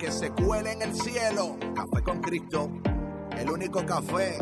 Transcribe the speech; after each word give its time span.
que 0.00 0.10
se 0.10 0.30
cuele 0.30 0.72
en 0.72 0.82
el 0.82 0.94
cielo. 0.94 1.58
Café 1.74 2.02
con 2.02 2.20
Cristo. 2.22 2.70
El 3.36 3.50
único 3.50 3.84
café 3.84 4.38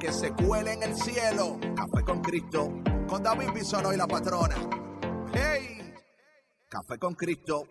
que 0.00 0.12
se 0.12 0.32
cuele 0.32 0.72
en 0.72 0.82
el 0.82 0.96
cielo. 0.96 1.58
Café 1.76 2.04
con 2.04 2.20
Cristo. 2.20 2.72
Con 3.06 3.22
David 3.22 3.50
Bisono 3.54 3.92
y 3.92 3.96
la 3.96 4.08
patrona. 4.08 4.56
¡Hey! 5.32 5.94
Café 6.68 6.98
con 6.98 7.14
Cristo. 7.14 7.68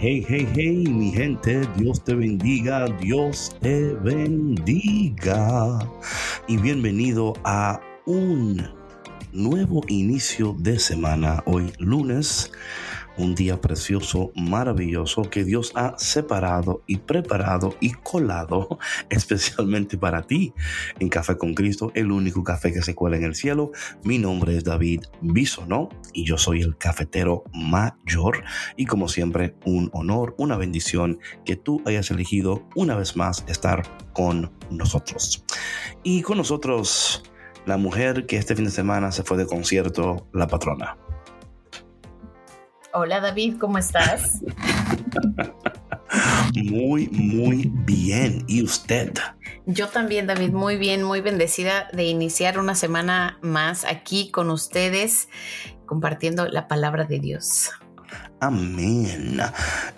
Hey, 0.00 0.26
hey, 0.28 0.48
hey, 0.52 0.84
mi 0.88 1.12
gente, 1.12 1.62
Dios 1.76 2.02
te 2.02 2.14
bendiga, 2.14 2.86
Dios 3.00 3.56
te 3.60 3.94
bendiga. 3.94 5.78
Y 6.48 6.56
bienvenido 6.56 7.34
a 7.44 7.80
un 8.04 8.60
nuevo 9.32 9.82
inicio 9.86 10.56
de 10.58 10.80
semana, 10.80 11.42
hoy 11.46 11.72
lunes 11.78 12.50
un 13.16 13.34
día 13.34 13.60
precioso, 13.60 14.32
maravilloso 14.34 15.22
que 15.22 15.44
Dios 15.44 15.72
ha 15.74 15.94
separado 15.98 16.82
y 16.86 16.98
preparado 16.98 17.74
y 17.80 17.92
colado 17.92 18.78
especialmente 19.10 19.98
para 19.98 20.22
ti 20.22 20.52
en 20.98 21.08
Café 21.08 21.36
con 21.36 21.54
Cristo, 21.54 21.92
el 21.94 22.10
único 22.10 22.42
café 22.42 22.72
que 22.72 22.82
se 22.82 22.94
cuela 22.94 23.16
en 23.16 23.24
el 23.24 23.34
cielo. 23.34 23.72
Mi 24.02 24.18
nombre 24.18 24.56
es 24.56 24.64
David 24.64 25.02
Bisonó 25.20 25.88
y 26.12 26.24
yo 26.24 26.38
soy 26.38 26.62
el 26.62 26.76
cafetero 26.76 27.44
mayor 27.52 28.44
y 28.76 28.86
como 28.86 29.08
siempre 29.08 29.54
un 29.64 29.90
honor, 29.92 30.34
una 30.38 30.56
bendición 30.56 31.18
que 31.44 31.56
tú 31.56 31.82
hayas 31.86 32.10
elegido 32.10 32.66
una 32.74 32.96
vez 32.96 33.16
más 33.16 33.44
estar 33.48 33.82
con 34.12 34.52
nosotros. 34.70 35.44
Y 36.02 36.22
con 36.22 36.38
nosotros 36.38 37.22
la 37.66 37.76
mujer 37.76 38.26
que 38.26 38.36
este 38.36 38.54
fin 38.54 38.66
de 38.66 38.70
semana 38.70 39.10
se 39.10 39.22
fue 39.22 39.36
de 39.36 39.46
concierto, 39.46 40.26
la 40.32 40.46
patrona. 40.46 40.98
Hola 42.96 43.18
David, 43.18 43.56
¿cómo 43.58 43.78
estás? 43.78 44.40
Muy, 46.54 47.08
muy 47.08 47.68
bien. 47.84 48.44
¿Y 48.46 48.62
usted? 48.62 49.12
Yo 49.66 49.88
también, 49.88 50.28
David, 50.28 50.50
muy 50.50 50.76
bien, 50.76 51.02
muy 51.02 51.20
bendecida 51.20 51.88
de 51.92 52.04
iniciar 52.04 52.56
una 52.56 52.76
semana 52.76 53.40
más 53.42 53.84
aquí 53.84 54.30
con 54.30 54.48
ustedes, 54.48 55.28
compartiendo 55.86 56.46
la 56.46 56.68
palabra 56.68 57.02
de 57.02 57.18
Dios. 57.18 57.72
Amén. 58.38 59.40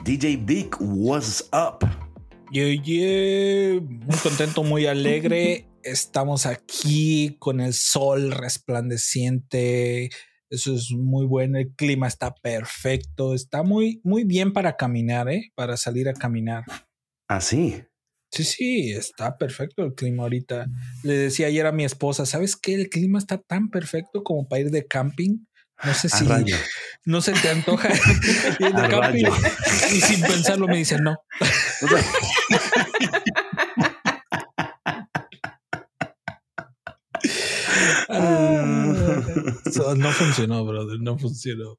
DJ 0.03 0.39
Big, 0.39 0.75
what's 0.81 1.47
up? 1.53 1.87
Yeah, 2.51 2.83
yeah. 2.83 3.79
Muy 3.79 4.17
contento, 4.23 4.63
muy 4.63 4.87
alegre. 4.87 5.69
Estamos 5.83 6.47
aquí 6.47 7.37
con 7.39 7.61
el 7.61 7.75
sol 7.75 8.33
resplandeciente 8.33 10.09
eso 10.57 10.75
es 10.75 10.91
muy 10.91 11.27
bueno. 11.27 11.59
El 11.59 11.73
clima 11.75 12.09
está 12.09 12.35
perfecto. 12.35 13.35
Está 13.35 13.63
muy, 13.63 14.01
muy 14.03 14.25
bien 14.25 14.53
para 14.53 14.77
caminar, 14.77 15.29
¿eh? 15.29 15.53
Para 15.55 15.77
salir 15.77 16.09
a 16.09 16.15
caminar. 16.15 16.65
¿Ah, 17.29 17.41
sí? 17.41 17.85
Sí, 18.33 18.45
sí, 18.45 18.93
está 18.93 19.39
perfecto 19.39 19.85
el 19.85 19.95
clima 19.95 20.25
ahorita. 20.25 20.67
Le 21.03 21.15
decía 21.15 21.47
ayer 21.47 21.67
a 21.67 21.73
mi 21.73 21.85
esposa, 21.85 22.27
¿sabes 22.27 22.57
qué? 22.57 22.75
El 22.75 22.89
clima 22.89 23.19
está 23.19 23.39
tan 23.39 23.71
perfecto 23.71 24.25
como 24.25 24.49
para 24.49 24.63
ir 24.63 24.71
de 24.71 24.87
camping. 24.87 25.39
No 25.85 25.95
sé 25.95 26.09
si 26.09 26.25
no 27.05 27.21
se 27.21 27.33
te 27.33 27.51
antoja 27.51 27.91
ir 28.59 28.75
de 28.75 28.89
camping. 28.89 29.25
Y 29.93 30.01
sin 30.01 30.23
pensarlo 30.23 30.67
me 30.67 30.79
dice 30.79 30.99
no. 30.99 31.17
no 39.97 40.11
funcionó, 40.13 40.65
brother, 40.65 41.01
no 41.01 41.19
funcionó. 41.19 41.79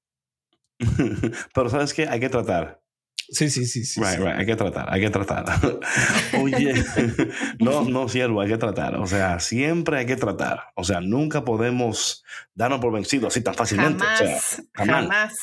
Pero 1.53 1.69
sabes 1.69 1.93
que 1.93 2.07
hay 2.07 2.19
que 2.19 2.29
tratar. 2.29 2.81
Sí, 3.29 3.49
sí, 3.49 3.65
sí, 3.65 3.83
sí. 3.83 3.99
Right, 3.99 4.19
right. 4.19 4.39
Hay 4.39 4.45
que 4.45 4.55
tratar, 4.55 4.87
hay 4.89 5.01
que 5.01 5.09
tratar. 5.09 5.45
Oye, 6.41 6.73
no, 7.59 7.83
no, 7.83 8.07
siervo, 8.07 8.39
hay 8.39 8.47
que 8.47 8.57
tratar. 8.57 8.95
O 8.95 9.05
sea, 9.05 9.39
siempre 9.39 9.97
hay 9.97 10.05
que 10.05 10.15
tratar. 10.15 10.67
O 10.75 10.83
sea, 10.85 11.01
nunca 11.01 11.43
podemos 11.43 12.23
darnos 12.53 12.79
por 12.79 12.93
vencidos 12.93 13.33
así 13.33 13.41
tan 13.41 13.53
fácilmente. 13.53 14.05
Jamás, 14.05 14.63
jamás. 14.73 15.33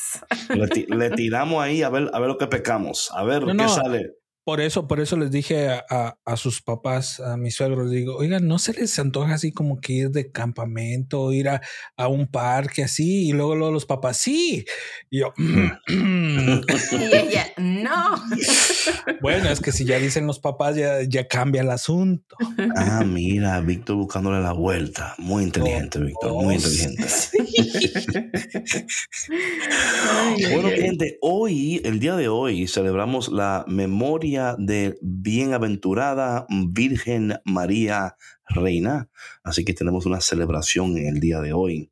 Le, 0.88 1.10
tiramos 1.10 1.62
ahí 1.62 1.82
a 1.82 1.90
ver, 1.90 2.10
a 2.14 2.18
ver 2.20 2.28
lo 2.28 2.38
que 2.38 2.46
pecamos, 2.46 3.10
a 3.12 3.22
ver 3.22 3.44
qué 3.44 3.68
sale. 3.68 4.14
Por 4.44 4.60
eso, 4.60 4.86
por 4.86 5.00
eso 5.00 5.16
les 5.16 5.30
dije 5.30 5.70
a, 5.70 6.36
sus 6.36 6.60
papás, 6.60 7.18
a 7.18 7.38
mis 7.38 7.54
suegros, 7.54 7.90
digo, 7.90 8.16
oigan, 8.16 8.46
¿no 8.46 8.58
se 8.58 8.74
les 8.74 8.98
antoja 8.98 9.34
así 9.34 9.52
como 9.52 9.80
que 9.80 9.94
ir 9.94 10.10
de 10.10 10.30
campamento, 10.30 11.32
ir 11.32 11.48
a, 11.48 11.62
un 12.08 12.26
parque 12.26 12.84
así? 12.84 13.28
Y 13.28 13.32
luego, 13.32 13.54
luego 13.54 13.72
los 13.72 13.86
papás, 13.86 14.18
sí. 14.18 14.66
Y 15.08 15.20
yo, 15.20 15.32
y 15.38 17.16
ella, 17.16 17.46
no. 17.56 18.22
bueno, 19.22 19.48
es 19.48 19.60
que 19.60 19.72
si 19.72 19.86
ya 19.86 19.98
dicen 19.98 20.26
los 20.26 20.40
papás, 20.40 20.76
ya, 20.76 21.00
ya 21.08 21.26
cambia 21.26 21.62
el 21.62 21.70
asunto. 21.70 22.36
Ah, 22.76 23.02
mira, 23.02 23.58
Víctor 23.62 23.96
buscándole 23.96 24.42
la 24.42 24.52
vuelta. 24.52 25.14
Muy 25.16 25.44
inteligente, 25.44 26.00
Víctor, 26.00 26.32
muy 26.32 26.56
inteligente. 26.56 27.02
bueno, 30.52 30.68
gente, 30.68 31.16
hoy, 31.22 31.80
el 31.82 31.98
día 31.98 32.16
de 32.16 32.28
hoy, 32.28 32.66
celebramos 32.66 33.28
la 33.28 33.64
memoria 33.66 34.33
de 34.58 34.98
bienaventurada 35.00 36.46
Virgen 36.50 37.38
María 37.44 38.16
Reina. 38.48 39.08
Así 39.42 39.64
que 39.64 39.74
tenemos 39.74 40.06
una 40.06 40.20
celebración 40.20 40.98
en 40.98 41.06
el 41.06 41.20
día 41.20 41.40
de 41.40 41.52
hoy. 41.52 41.90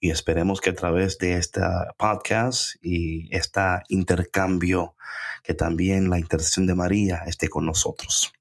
Y 0.00 0.10
esperemos 0.10 0.60
que 0.60 0.70
a 0.70 0.74
través 0.74 1.18
de 1.18 1.36
este 1.36 1.60
podcast 1.98 2.76
y 2.82 3.28
este 3.34 3.60
intercambio, 3.88 4.96
que 5.42 5.54
también 5.54 6.08
la 6.08 6.18
intercesión 6.18 6.66
de 6.66 6.74
María 6.74 7.22
esté 7.26 7.48
con 7.48 7.66
nosotros. 7.66 8.32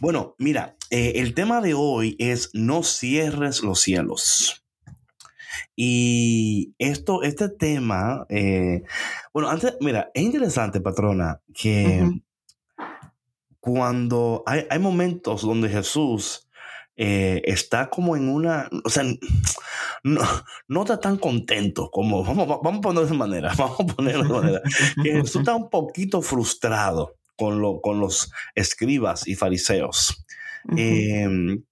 Bueno, 0.00 0.34
mira, 0.38 0.76
eh, 0.90 1.12
el 1.16 1.34
tema 1.34 1.60
de 1.60 1.74
hoy 1.74 2.16
es 2.18 2.50
no 2.52 2.82
cierres 2.82 3.62
los 3.62 3.80
cielos. 3.80 4.64
Y 5.74 6.74
esto, 6.78 7.22
este 7.22 7.48
tema, 7.48 8.26
eh, 8.28 8.82
bueno, 9.32 9.50
antes, 9.50 9.76
mira, 9.80 10.10
es 10.14 10.22
interesante, 10.22 10.80
patrona, 10.80 11.42
que 11.54 12.22
cuando 13.66 14.44
hay, 14.46 14.64
hay 14.70 14.78
momentos 14.78 15.42
donde 15.42 15.68
Jesús 15.68 16.48
eh, 16.94 17.42
está 17.46 17.90
como 17.90 18.16
en 18.16 18.28
una, 18.28 18.70
o 18.84 18.88
sea, 18.88 19.02
no, 20.04 20.22
no, 20.68 20.82
está 20.82 21.00
tan 21.00 21.16
contento 21.16 21.90
como, 21.90 22.22
vamos, 22.22 22.46
vamos 22.46 22.78
a 22.78 22.80
ponerlo 22.80 23.08
de 23.08 23.14
manera, 23.14 23.52
vamos 23.58 23.80
a 23.80 23.86
ponerlo 23.86 24.22
de 24.22 24.30
manera, 24.30 24.62
que 25.02 25.10
Jesús 25.10 25.40
está 25.40 25.56
un 25.56 25.68
poquito 25.68 26.22
frustrado 26.22 27.16
con, 27.34 27.60
lo, 27.60 27.80
con 27.80 27.98
los 27.98 28.30
escribas 28.54 29.26
y 29.26 29.34
fariseos. 29.34 30.24
Em, 30.76 31.64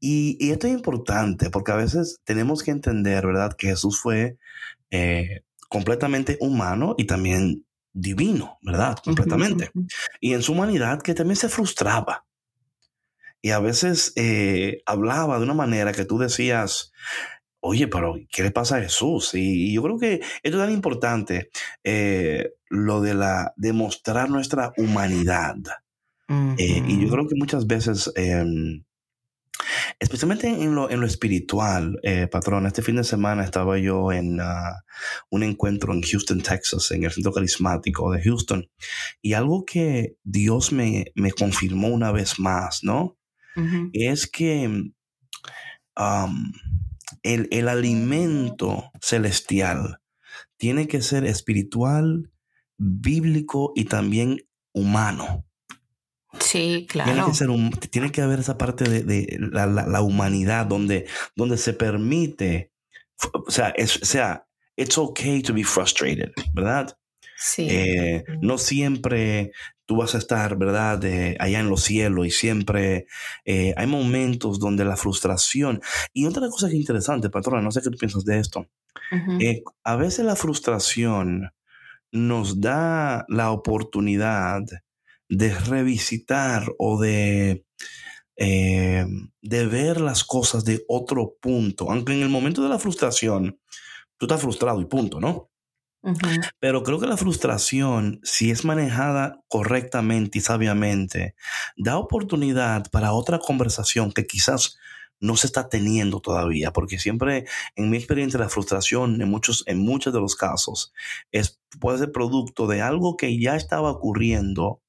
y, 0.00 0.36
y, 0.40 0.50
esto 0.50 0.66
es 0.66 0.72
importante 0.72 1.48
porque 1.50 1.70
a 1.70 1.76
veces 1.76 2.18
tenemos 2.24 2.64
que 2.64 2.72
entender, 2.72 3.24
¿verdad?, 3.24 3.52
que 3.56 3.68
Jesús 3.68 4.00
fue 4.00 4.36
eh, 4.90 5.42
completamente 5.68 6.38
humano 6.40 6.96
y 6.98 7.04
también 7.04 7.65
divino, 7.96 8.58
¿verdad? 8.60 8.98
Completamente. 9.02 9.70
Y 10.20 10.34
en 10.34 10.42
su 10.42 10.52
humanidad 10.52 11.00
que 11.00 11.14
también 11.14 11.36
se 11.36 11.48
frustraba. 11.48 12.26
Y 13.40 13.50
a 13.50 13.58
veces 13.58 14.12
eh, 14.16 14.82
hablaba 14.86 15.38
de 15.38 15.44
una 15.44 15.54
manera 15.54 15.92
que 15.92 16.04
tú 16.04 16.18
decías, 16.18 16.92
oye, 17.60 17.88
pero 17.88 18.16
¿qué 18.30 18.42
le 18.42 18.50
pasa 18.50 18.76
a 18.76 18.82
Jesús? 18.82 19.30
Y, 19.34 19.72
yo 19.72 19.82
creo 19.82 19.98
que 19.98 20.14
esto 20.42 20.58
es 20.58 20.64
tan 20.64 20.72
importante, 20.72 21.50
eh, 21.84 22.52
lo 22.68 23.00
de 23.00 23.14
la 23.14 23.54
demostrar 23.56 24.28
nuestra 24.28 24.72
humanidad. 24.76 25.56
Eh, 26.28 26.82
y 26.88 27.00
yo 27.00 27.08
creo 27.08 27.28
que 27.28 27.36
muchas 27.36 27.68
veces 27.68 28.12
em, 28.16 28.82
Especialmente 29.98 30.48
en 30.48 30.74
lo, 30.74 30.90
en 30.90 31.00
lo 31.00 31.06
espiritual, 31.06 31.98
eh, 32.02 32.26
patrón. 32.26 32.66
Este 32.66 32.82
fin 32.82 32.96
de 32.96 33.04
semana 33.04 33.44
estaba 33.44 33.78
yo 33.78 34.12
en 34.12 34.40
ah, 34.40 34.84
un 35.30 35.42
encuentro 35.42 35.92
en 35.92 36.02
Houston, 36.02 36.40
Texas, 36.40 36.90
en 36.90 37.04
el 37.04 37.12
centro 37.12 37.32
carismático 37.32 38.12
de 38.12 38.22
Houston. 38.22 38.68
Y 39.22 39.34
algo 39.34 39.64
que 39.64 40.16
Dios 40.24 40.72
me, 40.72 41.06
me 41.14 41.32
confirmó 41.32 41.88
una 41.88 42.12
vez 42.12 42.38
más, 42.38 42.82
¿no? 42.82 43.16
Es 43.94 44.26
que 44.26 44.64
el, 47.22 47.48
el 47.50 47.68
alimento 47.68 48.90
celestial 49.00 50.02
tiene 50.58 50.86
que 50.88 51.00
ser 51.00 51.24
espiritual, 51.24 52.30
bíblico 52.76 53.72
y 53.74 53.84
también 53.84 54.38
humano. 54.72 55.45
Sí, 56.40 56.86
claro. 56.88 57.12
Tiene 57.12 57.26
que, 57.26 57.34
ser 57.34 57.50
un, 57.50 57.70
tiene 57.70 58.12
que 58.12 58.22
haber 58.22 58.40
esa 58.40 58.58
parte 58.58 58.84
de, 58.84 59.02
de 59.02 59.38
la, 59.38 59.66
la, 59.66 59.86
la, 59.86 60.00
humanidad 60.00 60.66
donde, 60.66 61.06
donde 61.34 61.56
se 61.56 61.72
permite, 61.72 62.72
o 63.32 63.50
sea, 63.50 63.70
es, 63.70 64.02
o 64.02 64.04
sea, 64.04 64.46
it's 64.76 64.98
okay 64.98 65.42
to 65.42 65.54
be 65.54 65.64
frustrated, 65.64 66.32
¿verdad? 66.54 66.96
Sí. 67.38 67.66
Eh, 67.68 68.24
no 68.40 68.58
siempre 68.58 69.52
tú 69.86 69.96
vas 69.96 70.14
a 70.14 70.18
estar, 70.18 70.56
¿verdad?, 70.56 70.98
de 70.98 71.36
allá 71.38 71.60
en 71.60 71.68
los 71.68 71.82
cielos 71.82 72.26
y 72.26 72.30
siempre 72.30 73.06
eh, 73.44 73.72
hay 73.76 73.86
momentos 73.86 74.58
donde 74.58 74.84
la 74.84 74.96
frustración. 74.96 75.80
Y 76.12 76.26
otra 76.26 76.48
cosa 76.48 76.68
que 76.68 76.74
es 76.74 76.80
interesante, 76.80 77.30
patrona, 77.30 77.62
no 77.62 77.70
sé 77.70 77.80
qué 77.82 77.90
tú 77.90 77.98
piensas 77.98 78.24
de 78.24 78.38
esto. 78.38 78.66
Uh 79.12 79.16
-huh. 79.16 79.42
eh, 79.42 79.62
a 79.84 79.96
veces 79.96 80.24
la 80.24 80.34
frustración 80.34 81.52
nos 82.10 82.60
da 82.60 83.24
la 83.28 83.50
oportunidad 83.50 84.62
de 85.28 85.54
revisitar 85.54 86.72
o 86.78 87.00
de, 87.00 87.64
eh, 88.36 89.06
de 89.42 89.66
ver 89.66 90.00
las 90.00 90.24
cosas 90.24 90.64
de 90.64 90.84
otro 90.88 91.36
punto. 91.40 91.90
Aunque 91.90 92.12
en 92.12 92.22
el 92.22 92.28
momento 92.28 92.62
de 92.62 92.68
la 92.68 92.78
frustración, 92.78 93.58
tú 94.18 94.26
estás 94.26 94.40
frustrado 94.40 94.80
y 94.80 94.86
punto, 94.86 95.20
¿no? 95.20 95.50
Uh 96.02 96.12
-huh. 96.12 96.50
Pero 96.60 96.82
creo 96.82 97.00
que 97.00 97.06
la 97.06 97.16
frustración, 97.16 98.20
si 98.22 98.50
es 98.50 98.64
manejada 98.64 99.42
correctamente 99.48 100.38
y 100.38 100.40
sabiamente, 100.40 101.34
da 101.76 101.98
oportunidad 101.98 102.90
para 102.92 103.12
otra 103.12 103.38
conversación 103.40 104.12
que 104.12 104.26
quizás 104.26 104.78
no 105.20 105.36
se 105.36 105.46
está 105.46 105.68
teniendo 105.68 106.20
todavía, 106.20 106.72
porque 106.72 106.98
siempre, 106.98 107.46
en 107.74 107.90
mi 107.90 107.96
experiencia, 107.96 108.38
la 108.38 108.48
frustración 108.48 109.20
en 109.20 109.28
muchos, 109.30 109.64
en 109.66 109.78
muchos 109.78 110.12
de 110.12 110.20
los 110.20 110.36
casos 110.36 110.92
es, 111.32 111.58
puede 111.80 111.98
ser 111.98 112.12
producto 112.12 112.66
de 112.66 112.82
algo 112.82 113.16
que 113.16 113.38
ya 113.40 113.56
estaba 113.56 113.90
ocurriendo, 113.90 114.82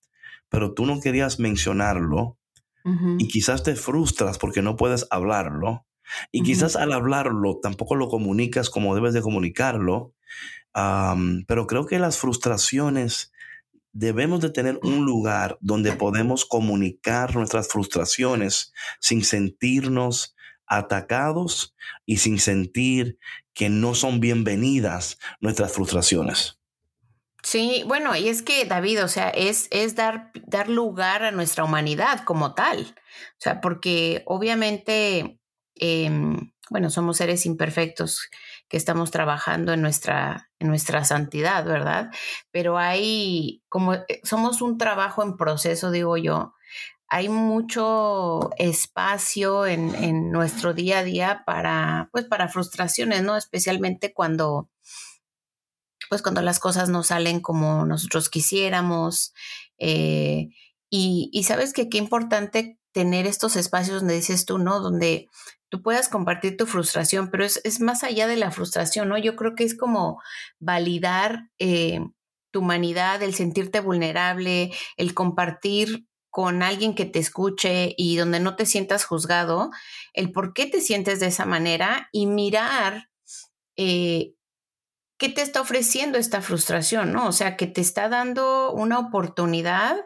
pero 0.49 0.73
tú 0.73 0.85
no 0.85 0.99
querías 0.99 1.39
mencionarlo 1.39 2.37
Uh 2.83 2.91
-huh. 2.91 3.15
y 3.19 3.27
quizás 3.27 3.63
te 3.63 3.75
frustras 3.75 4.37
porque 4.37 4.61
no 4.61 4.77
puedes 4.77 5.07
hablarlo 5.09 5.85
y 6.31 6.41
quizás 6.43 6.75
al 6.75 6.93
hablarlo 6.93 7.59
tampoco 7.61 7.95
lo 7.95 8.07
comunicas 8.07 8.69
como 8.69 8.95
debes 8.95 9.13
de 9.13 9.21
comunicarlo, 9.21 10.13
pero 11.47 11.67
creo 11.67 11.85
que 11.85 11.99
las 11.99 12.17
frustraciones 12.17 13.31
debemos 13.91 14.41
de 14.41 14.51
tener 14.51 14.79
un 14.83 15.05
lugar 15.05 15.57
donde 15.59 15.93
podemos 15.93 16.45
comunicar 16.45 17.35
nuestras 17.35 17.67
frustraciones 17.67 18.73
sin 18.99 19.23
sentirnos 19.23 20.35
atacados 20.67 21.75
y 22.05 22.17
sin 22.17 22.39
sentir 22.39 23.17
que 23.53 23.69
no 23.69 23.95
son 23.95 24.19
bienvenidas 24.19 25.17
nuestras 25.39 25.71
frustraciones. 25.71 26.56
Sí, 27.43 27.83
bueno, 27.87 28.15
y 28.15 28.27
es 28.29 28.41
que 28.41 28.65
David, 28.65 29.03
o 29.03 29.07
sea, 29.07 29.29
es, 29.29 29.67
es 29.71 29.95
dar, 29.95 30.31
dar 30.45 30.69
lugar 30.69 31.23
a 31.23 31.31
nuestra 31.31 31.63
humanidad 31.63 32.23
como 32.25 32.53
tal. 32.53 32.95
O 33.33 33.39
sea, 33.39 33.61
porque 33.61 34.23
obviamente, 34.25 35.39
eh, 35.75 36.09
bueno, 36.69 36.89
somos 36.89 37.17
seres 37.17 37.45
imperfectos 37.45 38.29
que 38.67 38.75
estamos 38.77 39.11
trabajando 39.11 39.71
en 39.71 39.81
nuestra, 39.81 40.49
en 40.59 40.67
nuestra 40.67 41.05
santidad, 41.05 41.63
¿verdad? 41.65 42.09
Pero 42.51 42.77
hay, 42.77 43.63
como 43.69 43.93
eh, 43.93 44.05
somos 44.23 44.61
un 44.61 44.77
trabajo 44.77 45.23
en 45.23 45.37
proceso, 45.37 45.91
digo 45.91 46.17
yo, 46.17 46.53
hay 47.09 47.29
mucho 47.29 48.49
espacio 48.57 49.65
en, 49.65 49.95
en 49.95 50.31
nuestro 50.31 50.73
día 50.73 50.99
a 50.99 51.03
día 51.03 51.43
para, 51.45 52.09
pues, 52.11 52.25
para 52.25 52.49
frustraciones, 52.49 53.23
¿no? 53.23 53.37
Especialmente 53.37 54.13
cuando 54.13 54.69
pues 56.09 56.21
cuando 56.21 56.41
las 56.41 56.59
cosas 56.59 56.89
no 56.89 57.03
salen 57.03 57.41
como 57.41 57.85
nosotros 57.85 58.29
quisiéramos. 58.29 59.33
Eh, 59.79 60.49
y, 60.89 61.43
sabes 61.43 61.73
que 61.73 61.89
qué 61.89 61.97
importante 61.97 62.79
tener 62.91 63.27
estos 63.27 63.55
espacios 63.55 64.01
donde 64.01 64.15
dices 64.15 64.45
tú, 64.45 64.57
¿no? 64.57 64.79
Donde 64.79 65.27
tú 65.69 65.81
puedas 65.81 66.09
compartir 66.09 66.57
tu 66.57 66.65
frustración, 66.65 67.29
pero 67.29 67.43
es, 67.43 67.61
es 67.63 67.81
más 67.81 68.03
allá 68.03 68.27
de 68.27 68.37
la 68.37 68.51
frustración, 68.51 69.09
¿no? 69.09 69.17
Yo 69.17 69.35
creo 69.35 69.55
que 69.55 69.65
es 69.65 69.77
como 69.77 70.21
validar 70.59 71.49
eh, 71.59 71.99
tu 72.51 72.61
humanidad, 72.61 73.21
el 73.21 73.35
sentirte 73.35 73.81
vulnerable, 73.81 74.71
el 74.95 75.13
compartir 75.13 76.07
con 76.29 76.61
alguien 76.63 76.93
que 76.95 77.05
te 77.05 77.19
escuche 77.19 77.95
y 77.97 78.15
donde 78.15 78.39
no 78.39 78.55
te 78.55 78.65
sientas 78.65 79.05
juzgado, 79.05 79.71
el 80.13 80.31
por 80.31 80.53
qué 80.53 80.67
te 80.67 80.81
sientes 80.81 81.19
de 81.19 81.27
esa 81.27 81.45
manera 81.45 82.09
y 82.11 82.27
mirar 82.27 83.09
eh, 83.75 84.33
¿qué 85.17 85.29
te 85.29 85.41
está 85.41 85.61
ofreciendo 85.61 86.17
esta 86.17 86.41
frustración? 86.41 87.11
¿no? 87.11 87.27
O 87.27 87.31
sea, 87.31 87.57
que 87.57 87.67
te 87.67 87.81
está 87.81 88.09
dando 88.09 88.71
una 88.71 88.99
oportunidad 88.99 89.97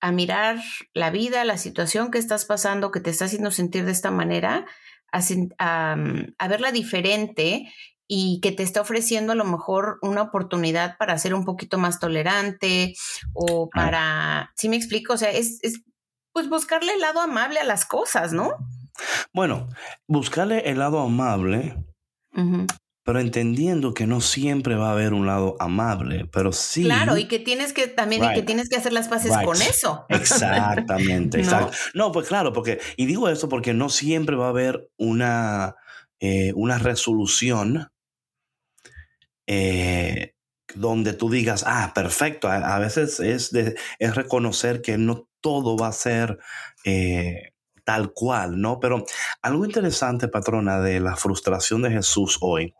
a 0.00 0.12
mirar 0.12 0.60
la 0.92 1.10
vida, 1.10 1.44
la 1.44 1.56
situación 1.56 2.10
que 2.10 2.18
estás 2.18 2.44
pasando, 2.44 2.90
que 2.90 3.00
te 3.00 3.10
está 3.10 3.24
haciendo 3.24 3.50
sentir 3.50 3.84
de 3.86 3.92
esta 3.92 4.10
manera, 4.10 4.66
a, 5.12 5.20
a, 5.58 5.96
a 6.38 6.48
verla 6.48 6.72
diferente 6.72 7.72
y 8.06 8.40
que 8.42 8.52
te 8.52 8.62
está 8.62 8.82
ofreciendo 8.82 9.32
a 9.32 9.36
lo 9.36 9.44
mejor 9.44 9.98
una 10.02 10.20
oportunidad 10.22 10.98
para 10.98 11.16
ser 11.16 11.32
un 11.32 11.46
poquito 11.46 11.78
más 11.78 12.00
tolerante 12.00 12.94
o 13.32 13.70
para, 13.70 14.52
¿sí 14.56 14.68
me 14.68 14.76
explico? 14.76 15.14
O 15.14 15.16
sea, 15.16 15.30
es, 15.30 15.58
es 15.62 15.80
pues 16.32 16.50
buscarle 16.50 16.92
el 16.92 17.00
lado 17.00 17.20
amable 17.20 17.60
a 17.60 17.64
las 17.64 17.86
cosas, 17.86 18.32
¿no? 18.32 18.52
Bueno, 19.32 19.68
buscarle 20.06 20.68
el 20.68 20.80
lado 20.80 21.00
amable 21.00 21.76
uh 22.36 22.40
-huh 22.40 22.83
pero 23.04 23.20
entendiendo 23.20 23.92
que 23.92 24.06
no 24.06 24.22
siempre 24.22 24.76
va 24.76 24.88
a 24.88 24.92
haber 24.92 25.12
un 25.12 25.26
lado 25.26 25.56
amable, 25.60 26.26
pero 26.32 26.52
sí. 26.52 26.84
Claro, 26.84 27.18
y 27.18 27.28
que 27.28 27.38
tienes 27.38 27.74
que 27.74 27.86
también 27.86 28.22
right. 28.22 28.32
y 28.32 28.34
que 28.36 28.42
tienes 28.42 28.70
que 28.70 28.76
hacer 28.76 28.94
las 28.94 29.08
paces 29.08 29.30
right. 29.36 29.44
con 29.44 29.60
eso. 29.60 30.06
Exactamente, 30.08 31.38
¿No? 31.38 31.44
exacto. 31.44 31.76
No, 31.92 32.12
pues 32.12 32.26
claro, 32.26 32.54
porque, 32.54 32.80
y 32.96 33.04
digo 33.04 33.28
eso 33.28 33.48
porque 33.48 33.74
no 33.74 33.90
siempre 33.90 34.36
va 34.36 34.46
a 34.46 34.50
haber 34.50 34.88
una, 34.96 35.76
eh, 36.18 36.52
una 36.56 36.78
resolución 36.78 37.90
eh, 39.46 40.32
donde 40.74 41.12
tú 41.12 41.28
digas, 41.28 41.62
ah, 41.66 41.92
perfecto. 41.94 42.48
A, 42.48 42.74
a 42.74 42.78
veces 42.78 43.20
es, 43.20 43.50
de, 43.50 43.76
es 43.98 44.14
reconocer 44.14 44.80
que 44.80 44.96
no 44.96 45.28
todo 45.42 45.76
va 45.76 45.88
a 45.88 45.92
ser. 45.92 46.38
Eh, 46.84 47.53
tal 47.84 48.12
cual, 48.12 48.60
¿no? 48.60 48.80
Pero 48.80 49.04
algo 49.42 49.64
interesante, 49.64 50.28
patrona, 50.28 50.80
de 50.80 51.00
la 51.00 51.16
frustración 51.16 51.82
de 51.82 51.90
Jesús 51.90 52.38
hoy, 52.40 52.74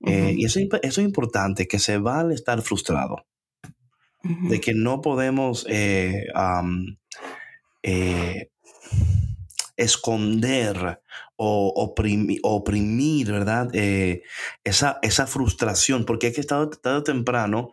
uh 0.00 0.06
-huh. 0.06 0.12
eh, 0.12 0.34
y 0.38 0.44
eso, 0.46 0.60
eso, 0.60 1.00
es 1.00 1.06
importante, 1.06 1.66
que 1.66 1.78
se 1.78 1.98
vale 1.98 2.34
estar 2.34 2.62
frustrado, 2.62 3.26
uh 4.24 4.28
-huh. 4.28 4.48
de 4.48 4.60
que 4.60 4.72
no 4.74 5.00
podemos 5.00 5.66
eh, 5.68 6.26
um, 6.34 6.96
eh, 7.82 8.50
esconder 9.76 11.00
o 11.36 11.72
oprimir, 11.74 12.38
oprimir 12.44 13.32
¿verdad? 13.32 13.68
Eh, 13.72 14.22
esa, 14.62 14.98
esa 15.02 15.26
frustración, 15.26 16.04
porque 16.04 16.28
es 16.28 16.36
que 16.36 16.44
tarde, 16.44 16.76
tarde 16.80 16.98
o 16.98 17.02
temprano 17.02 17.72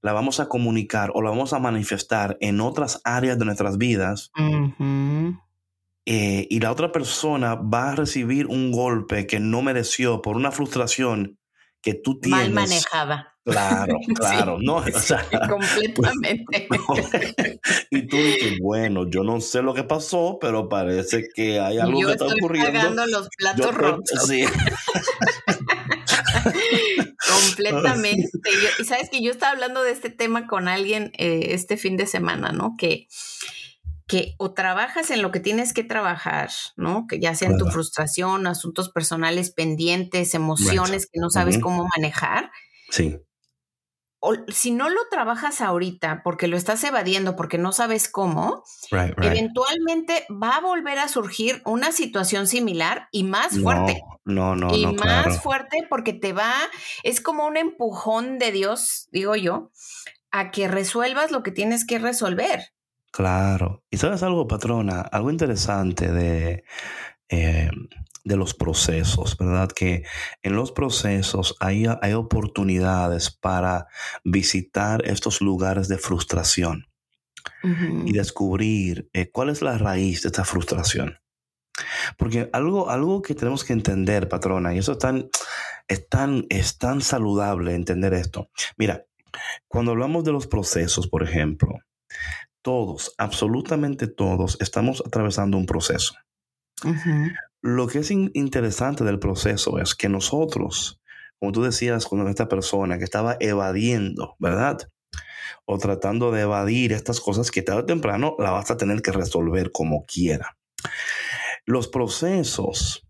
la 0.00 0.12
vamos 0.12 0.40
a 0.40 0.48
comunicar 0.48 1.10
o 1.14 1.22
la 1.22 1.30
vamos 1.30 1.52
a 1.52 1.58
manifestar 1.58 2.36
en 2.40 2.60
otras 2.60 3.00
áreas 3.04 3.38
de 3.38 3.44
nuestras 3.44 3.76
vidas. 3.78 4.30
Uh 4.38 4.68
-huh 4.78 5.44
eh, 6.06 6.46
y 6.50 6.60
la 6.60 6.70
otra 6.70 6.92
persona 6.92 7.54
va 7.54 7.90
a 7.90 7.94
recibir 7.94 8.46
un 8.46 8.72
golpe 8.72 9.26
que 9.26 9.40
no 9.40 9.62
mereció 9.62 10.20
por 10.20 10.36
una 10.36 10.50
frustración 10.50 11.38
que 11.80 11.94
tú 11.94 12.20
tienes. 12.20 12.50
Mal 12.50 12.68
manejada. 12.68 13.34
Claro, 13.44 13.98
claro, 14.14 14.56
sí, 14.58 14.64
no, 14.64 14.76
o 14.76 15.00
sea, 15.00 15.26
completamente. 15.48 16.68
y 17.90 18.06
tú 18.06 18.16
dices, 18.16 18.58
bueno, 18.60 19.08
yo 19.08 19.22
no 19.22 19.40
sé 19.40 19.62
lo 19.62 19.74
que 19.74 19.84
pasó, 19.84 20.38
pero 20.40 20.68
parece 20.68 21.28
que 21.34 21.60
hay 21.60 21.78
algo 21.78 22.00
yo 22.00 22.06
que 22.06 22.12
está 22.14 22.24
estoy 22.24 22.40
ocurriendo. 22.40 22.72
Pagando 22.72 23.06
los 23.06 23.28
platos 23.36 23.66
yo, 23.66 23.72
rotos. 23.72 24.26
Sí. 24.26 24.44
completamente. 27.28 28.30
Yo, 28.44 28.68
y 28.82 28.84
sabes 28.84 29.10
que 29.10 29.22
yo 29.22 29.30
estaba 29.30 29.52
hablando 29.52 29.82
de 29.82 29.92
este 29.92 30.08
tema 30.10 30.46
con 30.46 30.68
alguien 30.68 31.12
eh, 31.18 31.48
este 31.50 31.76
fin 31.76 31.96
de 31.96 32.06
semana, 32.06 32.52
¿no? 32.52 32.76
Que 32.78 33.08
que 34.06 34.34
o 34.38 34.52
trabajas 34.52 35.10
en 35.10 35.22
lo 35.22 35.30
que 35.30 35.40
tienes 35.40 35.72
que 35.72 35.82
trabajar, 35.82 36.50
¿no? 36.76 37.06
Que 37.06 37.18
ya 37.20 37.34
sea 37.34 37.48
en 37.48 37.58
tu 37.58 37.66
frustración, 37.66 38.46
asuntos 38.46 38.90
personales 38.90 39.50
pendientes, 39.50 40.34
emociones 40.34 41.02
right. 41.02 41.10
que 41.12 41.20
no 41.20 41.30
sabes 41.30 41.56
uh 41.56 41.58
-huh. 41.58 41.62
cómo 41.62 41.88
manejar. 41.96 42.50
Sí. 42.90 43.18
O 44.20 44.34
si 44.48 44.70
no 44.70 44.88
lo 44.88 45.00
trabajas 45.10 45.60
ahorita 45.60 46.22
porque 46.22 46.48
lo 46.48 46.56
estás 46.56 46.82
evadiendo, 46.84 47.36
porque 47.36 47.58
no 47.58 47.72
sabes 47.72 48.08
cómo, 48.08 48.62
right, 48.90 49.14
right. 49.18 49.32
eventualmente 49.32 50.26
va 50.30 50.56
a 50.56 50.60
volver 50.60 50.98
a 50.98 51.08
surgir 51.08 51.60
una 51.66 51.92
situación 51.92 52.46
similar 52.46 53.08
y 53.10 53.24
más 53.24 53.58
fuerte. 53.58 54.02
No, 54.24 54.56
no, 54.56 54.68
no. 54.68 54.74
Y 54.74 54.86
no, 54.86 54.92
más 54.94 55.24
claro. 55.26 55.34
fuerte 55.34 55.86
porque 55.90 56.14
te 56.14 56.32
va, 56.32 56.54
es 57.02 57.20
como 57.20 57.46
un 57.46 57.58
empujón 57.58 58.38
de 58.38 58.50
Dios, 58.52 59.08
digo 59.12 59.36
yo, 59.36 59.70
a 60.30 60.50
que 60.50 60.68
resuelvas 60.68 61.30
lo 61.30 61.42
que 61.42 61.52
tienes 61.52 61.86
que 61.86 61.98
resolver. 61.98 62.73
Claro. 63.14 63.84
Y 63.90 63.98
sabes 63.98 64.24
algo, 64.24 64.48
patrona, 64.48 65.00
algo 65.00 65.30
interesante 65.30 66.10
de, 66.10 66.64
eh, 67.28 67.70
de 68.24 68.36
los 68.36 68.54
procesos, 68.54 69.38
¿verdad? 69.38 69.70
Que 69.70 70.02
en 70.42 70.56
los 70.56 70.72
procesos 70.72 71.54
hay, 71.60 71.86
hay 72.02 72.12
oportunidades 72.14 73.30
para 73.30 73.86
visitar 74.24 75.06
estos 75.06 75.40
lugares 75.40 75.86
de 75.86 75.98
frustración 75.98 76.88
y 78.04 78.12
descubrir 78.12 79.08
eh, 79.12 79.30
cuál 79.30 79.50
es 79.50 79.62
la 79.62 79.78
raíz 79.78 80.22
de 80.22 80.30
esta 80.30 80.44
frustración. 80.44 81.18
Porque 82.18 82.50
algo, 82.52 82.90
algo 82.90 83.22
que 83.22 83.36
tenemos 83.36 83.62
que 83.62 83.74
entender, 83.74 84.28
patrona, 84.28 84.74
y 84.74 84.78
eso 84.78 84.92
es 84.92 84.98
tan, 84.98 85.28
es 85.86 86.08
tan, 86.08 86.46
es 86.48 86.78
tan 86.78 87.00
saludable 87.00 87.74
entender 87.74 88.12
esto. 88.12 88.50
Mira, 88.76 89.04
cuando 89.68 89.92
hablamos 89.92 90.24
de 90.24 90.32
los 90.32 90.48
procesos, 90.48 91.06
por 91.06 91.22
ejemplo, 91.22 91.78
todos, 92.64 93.14
absolutamente 93.18 94.06
todos, 94.08 94.56
estamos 94.58 95.02
atravesando 95.06 95.58
un 95.58 95.66
proceso. 95.66 96.14
Lo 97.60 97.86
que 97.86 97.98
es 97.98 98.10
interesante 98.10 99.04
del 99.04 99.18
proceso 99.18 99.78
es 99.78 99.94
que 99.94 100.08
nosotros, 100.08 101.00
como 101.38 101.52
tú 101.52 101.62
decías 101.62 102.06
con 102.06 102.26
esta 102.26 102.48
persona 102.48 102.96
que 102.98 103.04
estaba 103.04 103.36
evadiendo, 103.38 104.34
¿verdad? 104.38 104.78
O 105.66 105.76
tratando 105.78 106.32
de 106.32 106.40
evadir 106.40 106.92
estas 106.92 107.20
cosas 107.20 107.50
que 107.50 107.62
tarde 107.62 107.82
o 107.82 107.86
temprano 107.86 108.34
la 108.38 108.50
vas 108.50 108.70
a 108.70 108.78
tener 108.78 109.02
que 109.02 109.12
resolver 109.12 109.70
como 109.70 110.04
quiera. 110.06 110.56
Los 111.66 111.88
procesos, 111.88 113.06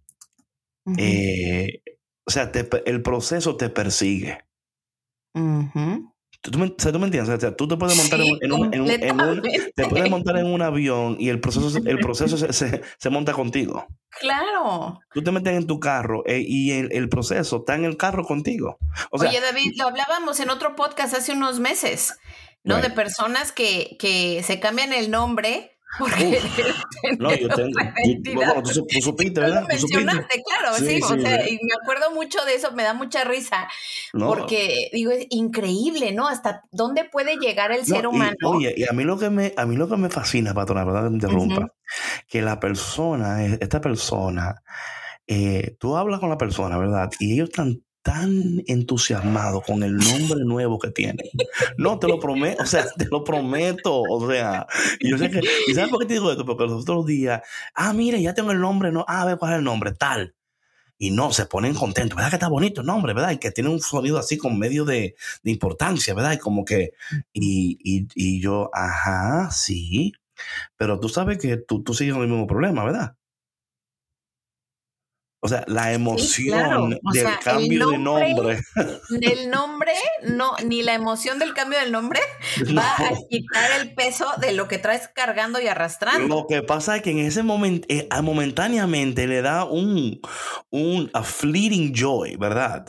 eh, 0.98 1.80
o 2.26 2.30
sea, 2.30 2.50
el 2.86 3.02
proceso 3.02 3.56
te 3.56 3.70
persigue. 3.70 4.44
¿Tú, 6.50 6.58
me, 6.58 6.66
entiendes? 6.66 7.28
O 7.30 7.40
sea, 7.40 7.56
tú 7.56 7.66
te 7.66 7.74
puedes 7.78 7.96
montar 7.96 8.20
en, 8.20 8.52
un, 8.52 8.70
te 8.70 9.86
puedes 9.86 10.10
montar 10.10 10.36
en 10.36 10.44
un 10.44 10.60
avión 10.62 11.16
y 11.18 11.30
el 11.30 11.40
proceso, 11.40 11.78
el 11.78 11.98
proceso 12.00 12.36
se, 12.36 12.82
se, 12.98 13.10
monta 13.10 13.32
contigo. 13.32 13.86
Claro. 14.10 15.00
Tú 15.14 15.22
te 15.22 15.32
metes 15.32 15.56
en 15.56 15.66
tu 15.66 15.80
carro 15.80 16.22
eh, 16.26 16.44
y 16.46 16.72
el, 16.72 16.92
el, 16.92 17.08
proceso 17.08 17.56
está 17.56 17.76
en 17.76 17.86
el 17.86 17.96
carro 17.96 18.26
contigo. 18.26 18.76
Oye, 19.10 19.40
David, 19.40 19.72
lo 19.76 19.86
hablábamos 19.86 20.38
en 20.38 20.50
otro 20.50 20.76
podcast 20.76 21.14
hace 21.14 21.32
unos 21.32 21.60
meses, 21.60 22.18
¿no? 22.62 22.76
De 22.76 22.90
personas 22.90 23.50
que, 23.50 23.96
que 23.98 24.42
se 24.42 24.60
cambian 24.60 24.92
el 24.92 25.10
nombre 25.10 25.73
porque 25.98 26.40
no, 27.18 27.34
yo 27.34 27.48
tengo. 27.48 27.70
bueno, 28.34 28.62
tú, 28.62 29.00
supiste, 29.00 29.40
¿verdad? 29.40 29.62
Lo 29.62 29.68
mencionaste, 29.68 30.42
claro, 30.42 30.76
sí, 30.76 31.00
o 31.02 31.20
sea, 31.20 31.48
y 31.48 31.58
me 31.62 31.74
acuerdo 31.82 32.12
mucho 32.12 32.44
de 32.44 32.54
eso, 32.54 32.72
me 32.72 32.82
da 32.82 32.94
mucha 32.94 33.24
risa, 33.24 33.68
porque 34.12 34.90
digo, 34.92 35.12
es 35.12 35.26
increíble, 35.30 36.12
¿no? 36.12 36.28
Hasta 36.28 36.62
dónde 36.72 37.04
puede 37.04 37.36
llegar 37.36 37.72
el 37.72 37.84
ser 37.84 38.06
humano. 38.06 38.34
oye, 38.44 38.74
y 38.76 38.88
a 38.88 38.92
mí 38.92 39.04
lo 39.04 39.18
que 39.18 39.30
me, 39.30 39.54
a 39.56 39.66
mí 39.66 39.76
lo 39.76 39.88
que 39.88 39.96
me 39.96 40.08
fascina, 40.08 40.54
patrona, 40.54 40.84
¿verdad? 40.84 41.04
Que 41.04 41.10
me 41.10 41.16
interrumpa, 41.16 41.68
que 42.26 42.42
la 42.42 42.58
persona, 42.58 43.44
esta 43.44 43.80
persona, 43.80 44.62
eh, 45.26 45.76
tú 45.78 45.96
hablas 45.96 46.20
con 46.20 46.28
la 46.28 46.38
persona, 46.38 46.76
¿verdad? 46.76 47.10
Y 47.18 47.34
ellos 47.34 47.50
están 47.50 47.83
tan 48.04 48.62
entusiasmado 48.66 49.62
con 49.62 49.82
el 49.82 49.96
nombre 49.96 50.44
nuevo 50.44 50.78
que 50.78 50.90
tiene. 50.90 51.24
No, 51.78 51.98
te 51.98 52.06
lo 52.06 52.20
prometo, 52.20 52.62
o 52.62 52.66
sea, 52.66 52.86
te 52.96 53.06
lo 53.06 53.24
prometo, 53.24 54.02
o 54.02 54.30
sea, 54.30 54.66
yo 55.00 55.16
sé 55.16 55.30
que, 55.30 55.40
¿y 55.66 55.74
sabes 55.74 55.90
por 55.90 56.00
qué 56.00 56.06
te 56.06 56.14
digo 56.14 56.30
esto? 56.30 56.44
Porque 56.44 56.64
los 56.64 56.82
otros 56.82 57.06
días, 57.06 57.40
ah, 57.74 57.94
mire, 57.94 58.20
ya 58.20 58.34
tengo 58.34 58.52
el 58.52 58.60
nombre, 58.60 58.92
no, 58.92 59.06
ah, 59.08 59.22
a 59.22 59.24
ver 59.24 59.38
cuál 59.38 59.52
es 59.52 59.58
el 59.58 59.64
nombre, 59.64 59.92
tal. 59.92 60.34
Y 60.98 61.12
no, 61.12 61.32
se 61.32 61.46
ponen 61.46 61.74
contentos, 61.74 62.14
¿verdad 62.14 62.28
que 62.28 62.36
está 62.36 62.48
bonito 62.48 62.82
el 62.82 62.86
nombre, 62.86 63.14
verdad? 63.14 63.32
Y 63.32 63.38
que 63.38 63.50
tiene 63.50 63.70
un 63.70 63.80
sonido 63.80 64.18
así 64.18 64.36
con 64.36 64.58
medio 64.58 64.84
de, 64.84 65.16
de 65.42 65.50
importancia, 65.50 66.12
¿verdad? 66.12 66.34
Y 66.34 66.38
como 66.38 66.64
que, 66.66 66.92
y, 67.32 67.78
y, 67.82 68.06
y, 68.14 68.40
yo, 68.40 68.70
ajá, 68.74 69.50
sí, 69.50 70.12
pero 70.76 71.00
tú 71.00 71.08
sabes 71.08 71.38
que 71.38 71.56
tú, 71.56 71.82
tú 71.82 71.94
sigues 71.94 72.12
con 72.12 72.22
el 72.22 72.28
mismo 72.28 72.46
problema, 72.46 72.84
¿verdad? 72.84 73.16
O 75.44 75.48
sea, 75.48 75.62
la 75.66 75.92
emoción 75.92 76.98
del 77.12 77.38
cambio 77.42 77.90
de 77.90 77.98
nombre. 77.98 78.62
El 79.20 79.50
nombre, 79.50 79.92
no, 80.22 80.56
ni 80.64 80.82
la 80.82 80.94
emoción 80.94 81.38
del 81.38 81.52
cambio 81.52 81.78
del 81.80 81.92
nombre 81.92 82.18
va 82.74 82.94
a 82.96 83.10
quitar 83.28 83.82
el 83.82 83.94
peso 83.94 84.26
de 84.40 84.52
lo 84.52 84.68
que 84.68 84.78
traes 84.78 85.10
cargando 85.14 85.60
y 85.60 85.66
arrastrando. 85.66 86.34
Lo 86.34 86.46
que 86.46 86.62
pasa 86.62 86.96
es 86.96 87.02
que 87.02 87.10
en 87.10 87.18
ese 87.18 87.42
momento, 87.42 87.86
eh, 87.90 88.08
momentáneamente 88.22 89.26
le 89.26 89.42
da 89.42 89.64
un, 89.66 90.18
un 90.70 91.10
a 91.12 91.22
fleeting 91.22 91.92
joy, 91.94 92.36
¿verdad? 92.36 92.86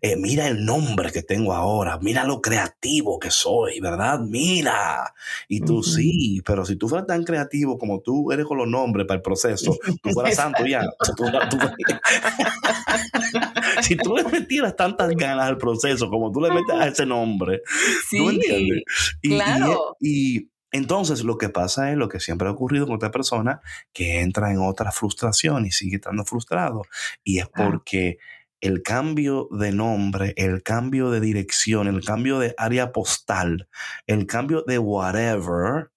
Eh, 0.00 0.16
mira 0.16 0.48
el 0.48 0.64
nombre 0.64 1.12
que 1.12 1.22
tengo 1.22 1.52
ahora, 1.52 1.98
mira 2.00 2.24
lo 2.24 2.40
creativo 2.40 3.18
que 3.18 3.30
soy, 3.30 3.80
¿verdad? 3.80 4.20
Mira. 4.20 5.14
Y 5.48 5.60
tú 5.60 5.82
sí, 5.82 6.42
pero 6.44 6.64
si 6.64 6.76
tú 6.76 6.88
fueras 6.88 7.06
tan 7.06 7.24
creativo 7.24 7.78
como 7.78 8.00
tú 8.00 8.32
eres 8.32 8.46
con 8.46 8.58
los 8.58 8.68
nombres 8.68 9.06
para 9.06 9.16
el 9.16 9.22
proceso, 9.22 9.76
tú 10.02 10.10
fueras 10.10 10.34
santo 10.36 10.66
ya. 10.66 10.80
si 13.82 13.96
tú 13.96 14.16
le 14.16 14.24
metieras 14.24 14.76
tantas 14.76 15.10
ganas 15.10 15.46
al 15.46 15.58
proceso 15.58 16.08
como 16.08 16.32
tú 16.32 16.40
le 16.40 16.50
metes 16.50 16.74
a 16.74 16.88
ese 16.88 17.06
nombre, 17.06 17.62
sí, 18.08 18.18
¿tú 18.18 18.30
entiendes? 18.30 18.82
claro. 19.22 19.96
y 20.00 20.48
entonces, 20.76 21.24
lo 21.24 21.38
que 21.38 21.48
pasa 21.48 21.90
es 21.90 21.96
lo 21.96 22.08
que 22.08 22.20
siempre 22.20 22.48
ha 22.48 22.50
ocurrido 22.50 22.86
con 22.86 22.96
otra 22.96 23.10
persona 23.10 23.60
que 23.94 24.20
entra 24.20 24.52
en 24.52 24.58
otra 24.58 24.92
frustración 24.92 25.64
y 25.64 25.70
sigue 25.70 25.96
estando 25.96 26.24
frustrado. 26.24 26.82
Y 27.24 27.38
es 27.38 27.48
porque 27.48 28.18
el 28.66 28.82
cambio 28.82 29.48
de 29.52 29.70
nombre, 29.70 30.34
el 30.36 30.62
cambio 30.62 31.10
de 31.10 31.20
dirección, 31.20 31.86
el 31.86 32.04
cambio 32.04 32.40
de 32.40 32.54
área 32.58 32.92
postal, 32.92 33.68
el 34.06 34.26
cambio 34.26 34.64
de 34.66 34.78
whatever, 34.78 35.90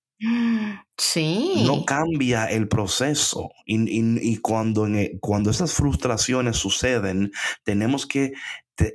sí. 0.95 1.63
no 1.65 1.83
cambia 1.85 2.45
el 2.45 2.67
proceso. 2.67 3.49
Y, 3.65 4.38
cuando, 4.38 4.85
e, 4.88 5.17
cuando 5.19 5.49
esas 5.49 5.73
frustraciones 5.73 6.57
suceden, 6.57 7.31
tenemos 7.63 8.05
que 8.05 8.33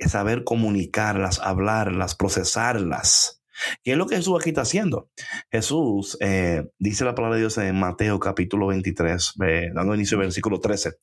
saber 0.07 0.45
comunicarlas, 0.45 1.39
hablarlas, 1.39 2.15
procesarlas. 2.15 3.41
¿Qué 3.83 3.91
es 3.91 3.97
lo 3.97 4.05
que 4.05 4.17
Jesús 4.17 4.37
aquí 4.39 4.49
está 4.49 4.61
haciendo? 4.61 5.09
Jesús 5.51 6.17
eh, 6.19 6.63
dice 6.77 7.05
la 7.05 7.15
palabra 7.15 7.35
de 7.35 7.41
Dios 7.41 7.57
en 7.57 7.77
Mateo 7.77 8.19
capítulo 8.19 8.67
23, 8.67 9.33
dando 9.73 9.95
inicio 9.95 10.17
al 10.17 10.23
versículo 10.23 10.59
13, 10.59 10.93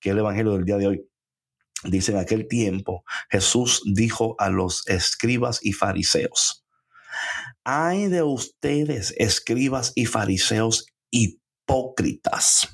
que 0.00 0.10
es 0.10 0.12
el 0.12 0.18
evangelio 0.18 0.52
del 0.52 0.64
día 0.64 0.76
de 0.76 0.86
hoy. 0.86 1.09
Dice 1.84 2.12
en 2.12 2.18
aquel 2.18 2.46
tiempo, 2.46 3.04
Jesús 3.30 3.82
dijo 3.86 4.36
a 4.38 4.50
los 4.50 4.86
escribas 4.86 5.60
y 5.62 5.72
fariseos, 5.72 6.64
hay 7.64 8.08
de 8.08 8.22
ustedes, 8.22 9.14
escribas 9.16 9.92
y 9.94 10.06
fariseos 10.06 10.86
hipócritas. 11.10 12.68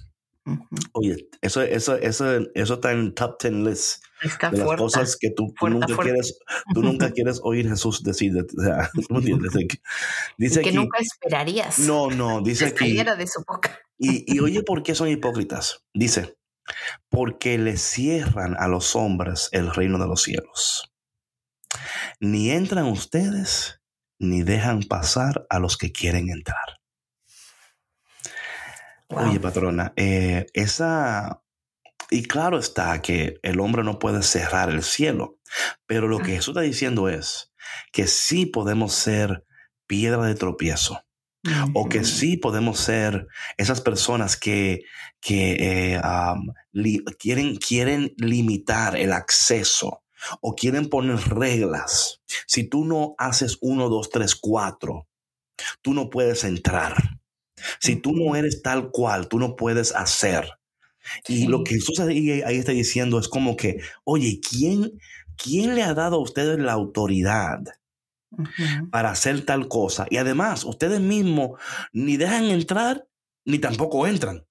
Oye, 0.92 1.28
eso, 1.40 1.60
eso, 1.60 1.96
eso, 1.96 2.38
eso 2.54 2.74
está 2.74 2.92
en 2.92 3.12
top 3.14 3.36
ten 3.38 3.64
list 3.64 4.00
de 4.22 4.58
las 4.58 4.76
cosas 4.76 5.16
que 5.16 5.30
tú, 5.30 5.52
nunca 5.60 5.96
quieres, 5.96 6.38
tú 6.72 6.82
nunca 6.82 7.10
quieres 7.10 7.40
oír 7.42 7.68
Jesús 7.68 8.02
decir. 8.04 8.32
O 8.36 8.62
sea, 8.62 8.90
Dice 10.38 10.62
que 10.62 10.72
nunca 10.72 10.98
esperarías. 11.00 11.80
No, 11.80 12.10
no, 12.10 12.40
dice 12.42 12.72
que. 12.72 12.84
de 12.84 13.26
su 13.26 13.42
boca. 13.46 13.76
Y, 13.98 14.32
y 14.32 14.38
oye, 14.38 14.62
¿por 14.62 14.84
qué 14.84 14.94
son 14.94 15.08
hipócritas? 15.08 15.82
Dice, 15.92 16.36
porque 17.08 17.58
le 17.58 17.76
cierran 17.76 18.56
a 18.58 18.68
los 18.68 18.96
hombres 18.96 19.48
el 19.52 19.72
reino 19.72 19.98
de 19.98 20.06
los 20.06 20.22
cielos. 20.22 20.92
Ni 22.20 22.50
entran 22.50 22.86
ustedes, 22.86 23.80
ni 24.18 24.42
dejan 24.42 24.82
pasar 24.82 25.46
a 25.50 25.58
los 25.58 25.76
que 25.76 25.92
quieren 25.92 26.30
entrar. 26.30 26.80
Oye, 29.08 29.38
patrona, 29.40 29.92
eh, 29.96 30.46
esa... 30.52 31.42
Y 32.08 32.22
claro 32.22 32.58
está 32.58 33.02
que 33.02 33.40
el 33.42 33.58
hombre 33.58 33.82
no 33.82 33.98
puede 33.98 34.22
cerrar 34.22 34.70
el 34.70 34.84
cielo, 34.84 35.40
pero 35.86 36.06
lo 36.06 36.18
que 36.18 36.36
Jesús 36.36 36.48
está 36.48 36.60
diciendo 36.60 37.08
es 37.08 37.52
que 37.90 38.06
sí 38.06 38.46
podemos 38.46 38.94
ser 38.94 39.44
piedra 39.88 40.24
de 40.24 40.36
tropiezo 40.36 41.02
o 41.74 41.88
que 41.88 42.04
sí 42.04 42.36
podemos 42.36 42.78
ser 42.80 43.26
esas 43.56 43.80
personas 43.80 44.36
que, 44.36 44.82
que 45.20 45.94
eh, 45.94 46.00
quieren, 47.18 47.56
quieren 47.56 48.14
limitar 48.16 48.96
el 48.96 49.12
acceso 49.12 50.02
o 50.40 50.54
quieren 50.54 50.88
poner 50.88 51.18
reglas. 51.28 52.20
Si 52.46 52.64
tú 52.64 52.84
no 52.84 53.14
haces 53.18 53.58
uno, 53.60 53.88
dos, 53.88 54.10
tres, 54.10 54.34
cuatro, 54.34 55.08
tú 55.82 55.94
no 55.94 56.10
puedes 56.10 56.44
entrar. 56.44 57.20
Si 57.80 57.96
tú 57.96 58.12
no 58.12 58.36
eres 58.36 58.62
tal 58.62 58.90
cual, 58.90 59.28
tú 59.28 59.38
no 59.38 59.56
puedes 59.56 59.92
hacer. 59.94 60.50
Y 61.28 61.46
lo 61.46 61.62
que 61.62 61.74
Jesús 61.74 62.00
ahí, 62.00 62.42
ahí, 62.42 62.56
está 62.56 62.72
diciendo 62.72 63.18
es 63.18 63.28
como 63.28 63.56
que, 63.56 63.80
oye, 64.04 64.40
¿quién, 64.40 64.98
¿quién 65.36 65.74
le 65.74 65.82
ha 65.82 65.94
dado 65.94 66.16
a 66.16 66.22
ustedes 66.22 66.58
la 66.58 66.72
autoridad 66.72 67.60
para 68.90 69.10
hacer 69.10 69.44
tal 69.44 69.68
cosa. 69.68 70.06
Y 70.10 70.16
además, 70.16 70.64
ustedes 70.64 71.00
mismos 71.00 71.60
ni 71.92 72.16
dejan 72.16 72.44
entrar 72.44 73.06
ni 73.44 73.58
tampoco 73.58 74.06
entran. 74.06 74.46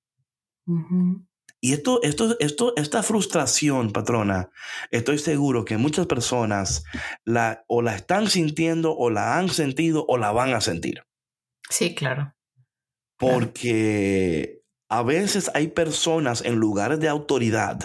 Y 1.62 1.74
esto, 1.74 2.02
esto, 2.04 2.38
esto, 2.40 2.74
esta 2.76 3.04
frustración, 3.04 3.92
patrona, 3.92 4.50
estoy 4.92 5.18
seguro 5.18 5.66
que 5.66 5.78
muchas 5.78 6.06
personas 6.06 6.84
la, 7.24 7.64
o 7.68 7.82
la 7.82 7.96
están 7.96 8.30
sintiendo, 8.30 8.96
o 8.96 9.10
la 9.10 9.38
han 9.38 9.50
sentido, 9.50 10.06
o 10.08 10.18
la 10.18 10.32
van 10.32 10.54
a 10.54 10.62
sentir. 10.62 11.04
Sí, 11.70 11.96
claro. 11.96 12.36
Porque 13.18 14.62
a 14.90 15.02
veces 15.04 15.50
hay 15.54 15.70
personas 15.70 16.44
en 16.44 16.56
lugares 16.56 17.00
de 17.00 17.10
autoridad 17.10 17.80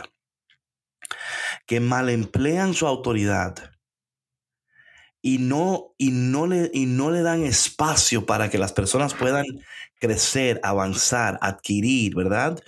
que 1.67 1.81
mal 1.81 2.09
emplean 2.09 2.75
su 2.75 2.87
autoridad 2.87 3.71
y 5.23 5.39
no, 5.39 5.95
y 5.99 6.11
no, 6.11 6.47
le, 6.47 6.71
y 6.73 6.87
no 6.87 7.11
le 7.11 7.23
dan 7.23 7.45
espacio 7.45 8.27
para 8.27 8.51
que 8.51 8.59
las 8.59 8.73
personas 8.73 9.15
puedan 9.15 9.45
crecer, 10.01 10.61
avanzar, 10.63 11.39
adquirir, 11.43 12.15
¿verdad? 12.15 12.63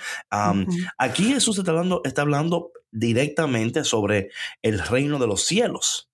Aquí 0.99 1.25
Jesús 1.33 1.59
está 1.59 1.71
hablando, 1.71 2.03
está 2.05 2.23
hablando 2.23 2.73
directamente 2.91 3.85
sobre 3.85 4.31
el 4.61 4.79
reino 4.79 5.19
de 5.19 5.27
los 5.27 5.45
cielos. 5.45 6.11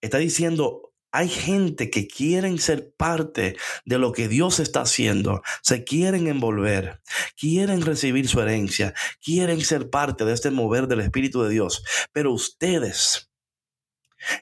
Está 0.00 0.18
diciendo, 0.18 0.92
hay 1.10 1.28
gente 1.28 1.90
que 1.90 2.06
quieren 2.06 2.58
ser 2.58 2.92
parte 2.94 3.56
de 3.84 3.98
lo 3.98 4.12
que 4.12 4.28
Dios 4.28 4.60
está 4.60 4.82
haciendo, 4.82 5.42
se 5.62 5.82
quieren 5.82 6.28
envolver, 6.28 7.00
quieren 7.38 7.82
recibir 7.82 8.28
su 8.28 8.40
herencia, 8.40 8.94
quieren 9.24 9.60
ser 9.62 9.90
parte 9.90 10.24
de 10.24 10.34
este 10.34 10.50
mover 10.50 10.86
del 10.86 11.00
Espíritu 11.00 11.42
de 11.42 11.50
Dios, 11.50 11.82
pero 12.12 12.32
ustedes 12.32 13.30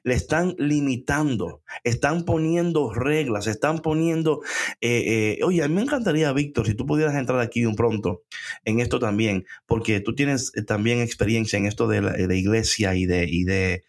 le 0.02 0.14
están 0.14 0.54
limitando, 0.58 1.62
están 1.82 2.24
poniendo 2.24 2.92
reglas, 2.92 3.46
están 3.46 3.80
poniendo, 3.80 4.42
eh, 4.80 5.36
eh, 5.38 5.44
oye, 5.44 5.62
a 5.62 5.68
mí 5.68 5.74
me 5.74 5.82
encantaría, 5.82 6.32
Víctor, 6.32 6.66
si 6.66 6.74
tú 6.74 6.86
pudieras 6.86 7.14
entrar 7.14 7.40
aquí 7.40 7.66
un 7.66 7.76
pronto 7.76 8.22
en 8.64 8.80
esto 8.80 8.98
también, 8.98 9.46
porque 9.66 10.00
tú 10.00 10.14
tienes 10.14 10.52
eh, 10.54 10.62
también 10.62 11.00
experiencia 11.00 11.58
en 11.58 11.66
esto 11.66 11.86
de 11.88 12.02
la 12.02 12.34
iglesia 12.34 12.94
y 12.94 13.06
de, 13.06 13.26
y 13.28 13.44
de 13.44 13.84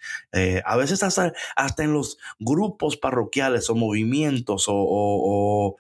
a 0.66 0.78
veces 0.78 1.04
hasta, 1.04 1.34
hasta 1.56 1.84
en 1.84 1.94
los 1.94 2.18
grupos 2.40 2.98
parroquiales 2.98 3.70
o 3.70 3.76
movimientos 3.76 4.66
o, 4.68 5.78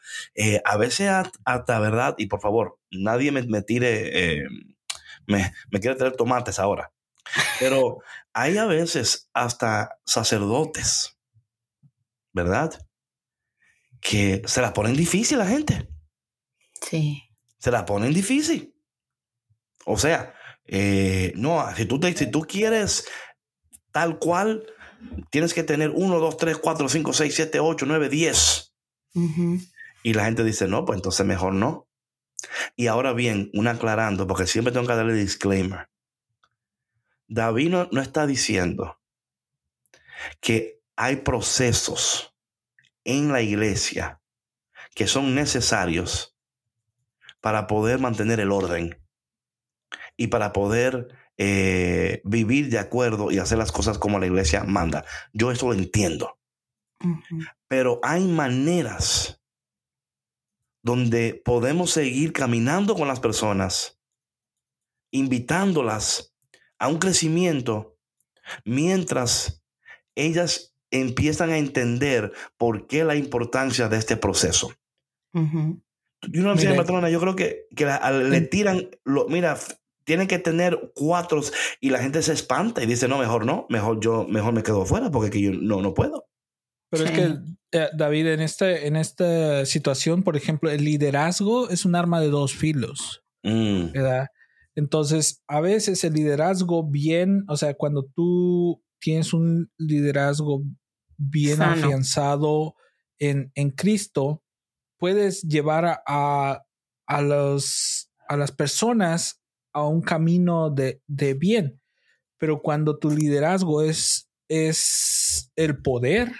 a 0.63 0.77
veces 0.77 1.09
hasta, 1.45 1.79
¿verdad? 1.79 2.15
Y 2.17 2.27
por 2.27 2.41
favor, 2.41 2.77
nadie 2.91 3.31
me, 3.31 3.43
me 3.43 3.61
tire, 3.61 4.45
me, 5.27 5.51
me 5.71 5.79
quiere 5.79 5.95
traer 5.95 6.15
tomates 6.15 6.59
ahora. 6.59 6.91
Pero 7.59 7.99
hay 8.35 8.57
a 8.57 8.65
veces 8.65 9.29
hasta 9.33 9.97
sacerdotes, 10.05 11.17
¿verdad? 12.33 12.77
Que 14.01 14.41
se 14.45 14.61
la 14.61 14.73
ponen 14.73 14.97
difícil 14.97 15.37
la 15.37 15.47
gente. 15.47 15.89
Sí. 16.81 17.23
Se 17.57 17.71
la 17.71 17.85
ponen 17.85 18.13
difícil. 18.13 18.75
O 19.85 19.97
sea, 19.97 20.35
eh, 20.65 21.31
no, 21.37 21.65
si 21.77 21.85
tú, 21.85 21.97
te, 21.97 22.13
si 22.13 22.29
tú 22.29 22.41
quieres 22.41 23.07
tal 23.93 24.19
cual, 24.19 24.65
tienes 25.31 25.53
que 25.53 25.63
tener 25.63 25.91
1, 25.95 26.19
2, 26.19 26.37
3, 26.37 26.57
4, 26.57 26.89
5, 26.89 27.13
6, 27.13 27.33
7, 27.33 27.59
8, 27.61 27.85
9, 27.87 28.09
10. 28.09 28.75
Y 30.03 30.13
la 30.13 30.25
gente 30.25 30.43
dice, 30.43 30.67
no, 30.67 30.83
pues 30.83 30.97
entonces 30.97 31.25
mejor 31.25 31.53
no. 31.53 31.87
Y 32.75 32.87
ahora 32.87 33.13
bien, 33.13 33.49
un 33.53 33.69
aclarando, 33.69 34.27
porque 34.27 34.45
siempre 34.45 34.73
tengo 34.73 34.87
que 34.87 34.93
darle 34.93 35.13
disclaimer. 35.13 35.87
David 37.27 37.69
no, 37.69 38.01
está 38.01 38.27
diciendo 38.27 38.99
que 40.41 40.81
hay 40.95 41.17
procesos 41.17 42.35
en 43.03 43.31
la 43.31 43.41
iglesia 43.41 44.21
que 44.95 45.07
son 45.07 45.35
necesarios 45.35 46.37
para 47.41 47.67
poder 47.67 47.99
mantener 47.99 48.39
el 48.39 48.51
orden 48.51 49.01
y 50.17 50.27
para 50.27 50.53
poder 50.53 51.09
eh, 51.37 52.21
vivir 52.23 52.69
de 52.69 52.79
acuerdo 52.79 53.31
y 53.31 53.39
hacer 53.39 53.57
las 53.57 53.71
cosas 53.71 53.97
como 53.97 54.19
la 54.19 54.25
iglesia 54.25 54.63
manda. 54.63 55.05
Yo 55.33 55.51
eso 55.51 55.67
lo 55.67 55.73
entiendo. 55.73 56.39
Pero 57.67 57.99
hay 58.03 58.25
maneras 58.25 59.41
donde 60.81 61.41
podemos 61.43 61.91
seguir 61.91 62.31
caminando 62.31 62.95
con 62.95 63.07
las 63.07 63.19
personas, 63.19 63.99
invitándolas 65.11 66.34
a 66.85 66.87
un 66.87 66.99
crecimiento 66.99 67.97
mientras 68.63 69.63
ellas 70.15 70.75
empiezan 70.91 71.49
a 71.49 71.57
entender 71.57 72.31
por 72.57 72.87
qué 72.87 73.03
la 73.03 73.15
importancia 73.15 73.89
de 73.89 73.97
este 73.97 74.17
proceso. 74.17 74.71
Y 75.33 76.39
una 76.39 76.55
patrona, 76.75 77.09
yo 77.09 77.19
creo 77.19 77.35
que, 77.35 77.65
que 77.75 77.85
le 77.85 78.41
tiran, 78.41 78.89
lo, 79.03 79.27
mira, 79.27 79.57
tienen 80.05 80.27
que 80.27 80.39
tener 80.39 80.91
cuatro 80.93 81.41
y 81.81 81.89
la 81.89 81.99
gente 81.99 82.21
se 82.21 82.33
espanta 82.33 82.83
y 82.83 82.85
dice, 82.85 83.07
no, 83.07 83.17
mejor 83.17 83.45
no, 83.45 83.65
mejor 83.69 83.99
yo, 83.99 84.25
mejor 84.27 84.53
me 84.53 84.63
quedo 84.63 84.85
fuera 84.85 85.09
porque 85.09 85.41
yo 85.41 85.51
no, 85.51 85.81
no 85.81 85.93
puedo. 85.93 86.27
Pero 86.91 87.03
es 87.03 87.11
que, 87.11 87.35
eh, 87.71 87.89
David, 87.97 88.27
en, 88.27 88.41
este, 88.41 88.87
en 88.87 88.95
esta 88.95 89.65
situación, 89.65 90.23
por 90.23 90.37
ejemplo, 90.37 90.69
el 90.69 90.85
liderazgo 90.85 91.69
es 91.69 91.83
un 91.83 91.95
arma 91.95 92.21
de 92.21 92.29
dos 92.29 92.53
filos. 92.53 93.23
Mm. 93.43 93.91
¿verdad? 93.91 94.27
Entonces, 94.75 95.41
a 95.47 95.61
veces 95.61 96.03
el 96.03 96.13
liderazgo 96.13 96.83
bien, 96.83 97.45
o 97.47 97.55
sea, 97.55 97.73
cuando 97.73 98.05
tú 98.13 98.83
tienes 98.99 99.33
un 99.33 99.71
liderazgo 99.77 100.63
bien 101.17 101.61
afianzado 101.61 102.75
en, 103.19 103.51
en, 103.55 103.71
Cristo, 103.71 104.43
puedes 104.97 105.43
llevar 105.43 106.01
a, 106.05 106.61
a, 107.07 107.21
los, 107.21 108.11
a 108.27 108.35
las 108.35 108.51
personas 108.51 109.41
a 109.71 109.87
un 109.87 110.01
camino 110.01 110.69
de, 110.69 111.01
de 111.07 111.33
bien. 111.33 111.81
Pero 112.37 112.61
cuando 112.61 112.97
tu 112.97 113.11
liderazgo 113.11 113.81
es, 113.81 114.29
es 114.49 115.51
el 115.55 115.81
poder, 115.81 116.31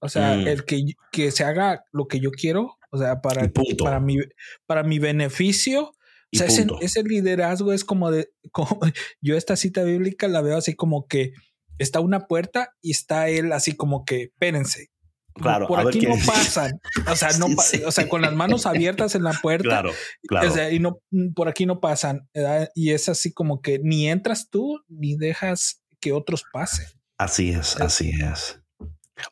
o 0.00 0.08
sea, 0.08 0.36
mm. 0.36 0.46
el 0.48 0.64
que, 0.64 0.84
que 1.12 1.30
se 1.30 1.44
haga 1.44 1.84
lo 1.92 2.06
que 2.08 2.20
yo 2.20 2.30
quiero, 2.30 2.78
o 2.90 2.98
sea, 2.98 3.20
para, 3.20 3.50
para, 3.82 4.00
mi, 4.00 4.18
para 4.66 4.82
mi 4.82 4.98
beneficio, 4.98 5.92
o 6.32 6.38
sea, 6.38 6.46
ese, 6.80 7.02
liderazgo 7.02 7.72
es 7.72 7.84
como 7.84 8.10
de, 8.10 8.30
como, 8.52 8.80
yo 9.20 9.36
esta 9.36 9.56
cita 9.56 9.82
bíblica 9.84 10.28
la 10.28 10.40
veo 10.40 10.56
así 10.56 10.74
como 10.74 11.06
que 11.06 11.32
está 11.78 12.00
una 12.00 12.26
puerta 12.26 12.70
y 12.82 12.90
está 12.92 13.28
él 13.28 13.52
así 13.52 13.76
como 13.76 14.04
que, 14.04 14.24
espérense. 14.24 14.88
Claro, 15.34 15.66
por 15.66 15.80
aquí 15.80 16.00
no 16.00 16.14
pasan. 16.26 16.80
O 17.10 17.14
sea, 17.14 17.28
no, 17.38 17.46
o 17.86 17.92
sea, 17.92 18.08
con 18.08 18.22
las 18.22 18.34
manos 18.34 18.64
abiertas 18.64 19.14
en 19.14 19.22
la 19.22 19.34
puerta. 19.34 19.68
Claro, 19.68 19.92
claro. 20.26 20.48
O 20.48 20.50
sea, 20.50 20.72
y 20.72 20.78
no, 20.78 20.98
por 21.34 21.48
aquí 21.48 21.66
no 21.66 21.78
pasan. 21.78 22.26
Y 22.74 22.92
es 22.92 23.08
así 23.10 23.34
como 23.34 23.60
que 23.60 23.78
ni 23.82 24.08
entras 24.08 24.48
tú 24.48 24.80
ni 24.88 25.16
dejas 25.16 25.82
que 26.00 26.12
otros 26.12 26.44
pasen. 26.52 26.86
Así 27.18 27.50
es, 27.50 27.78
así 27.80 28.10
es. 28.10 28.60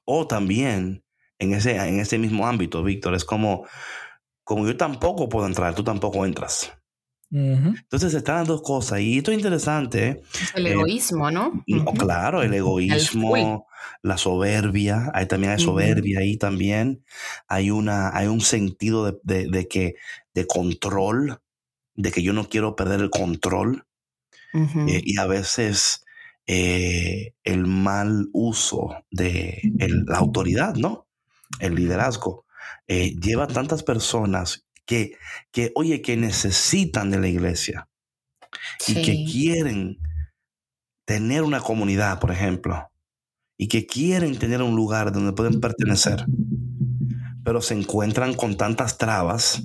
O 0.05 0.27
también 0.27 1.05
en 1.39 1.55
ese, 1.55 1.77
en 1.77 2.01
ese 2.01 2.19
mismo 2.19 2.47
ámbito, 2.47 2.83
Víctor, 2.83 3.15
es 3.15 3.25
como, 3.25 3.67
como 4.45 4.67
yo 4.67 4.77
tampoco 4.77 5.29
puedo 5.29 5.47
entrar, 5.47 5.75
tú 5.75 5.85
tampoco 5.85 6.25
entras. 6.25 6.73
Entonces 7.37 8.13
se 8.13 8.19
están 8.19 8.47
dos 8.47 8.63
cosas 8.63 9.01
y 9.01 9.19
esto 9.19 9.33
es 9.33 9.37
interesante. 9.37 10.23
El 10.55 10.69
eh, 10.69 10.73
egoísmo, 10.73 11.33
¿no? 11.33 11.65
Claro, 11.99 12.43
el 12.43 12.55
egoísmo, 12.55 13.67
la 14.03 14.17
soberbia, 14.19 15.11
hay 15.13 15.27
también 15.27 15.53
hay 15.55 15.59
soberbia 15.59 16.21
ahí 16.21 16.37
también. 16.37 17.05
Hay, 17.49 17.73
una, 17.73 18.17
hay 18.17 18.29
un 18.29 18.41
sentido 18.41 19.21
de, 19.25 19.69
que, 19.69 19.97
de 20.33 20.47
control, 20.47 21.41
de 21.97 22.13
que 22.13 22.23
yo 22.23 22.33
no 22.33 22.49
quiero 22.49 22.77
perder 22.77 23.01
el 23.01 23.11
control. 23.11 23.85
Eh, 24.55 25.03
y 25.05 25.19
a 25.19 25.27
veces 25.27 26.05
eh, 26.47 27.33
el 27.43 27.67
mal 27.67 28.29
uso 28.33 28.95
de 29.11 29.61
la 30.07 30.19
autoridad, 30.19 30.77
¿no? 30.77 31.09
El 31.59 31.75
liderazgo. 31.75 32.45
lleva 32.87 33.45
a 33.45 33.49
tantas 33.49 33.83
personas 33.83 34.65
que, 34.87 35.17
que, 35.51 35.73
oye, 35.75 36.03
que 36.03 36.17
necesitan 36.17 37.11
de 37.11 37.21
la 37.21 37.29
iglesia 37.29 37.89
y 38.87 39.03
que 39.03 39.25
quieren 39.31 39.99
tener 41.05 41.43
una 41.43 41.61
comunidad, 41.61 42.21
por 42.21 42.31
ejemplo, 42.31 42.91
y 43.57 43.69
que 43.69 43.87
quieren 43.87 44.39
tener 44.39 44.63
un 44.63 44.75
lugar 44.75 45.13
donde 45.13 45.33
pueden 45.33 45.61
pertenecer, 45.61 46.25
pero 47.45 47.61
se 47.61 47.75
encuentran 47.75 48.35
con 48.35 48.57
tantas 48.57 48.99
trabas 48.99 49.63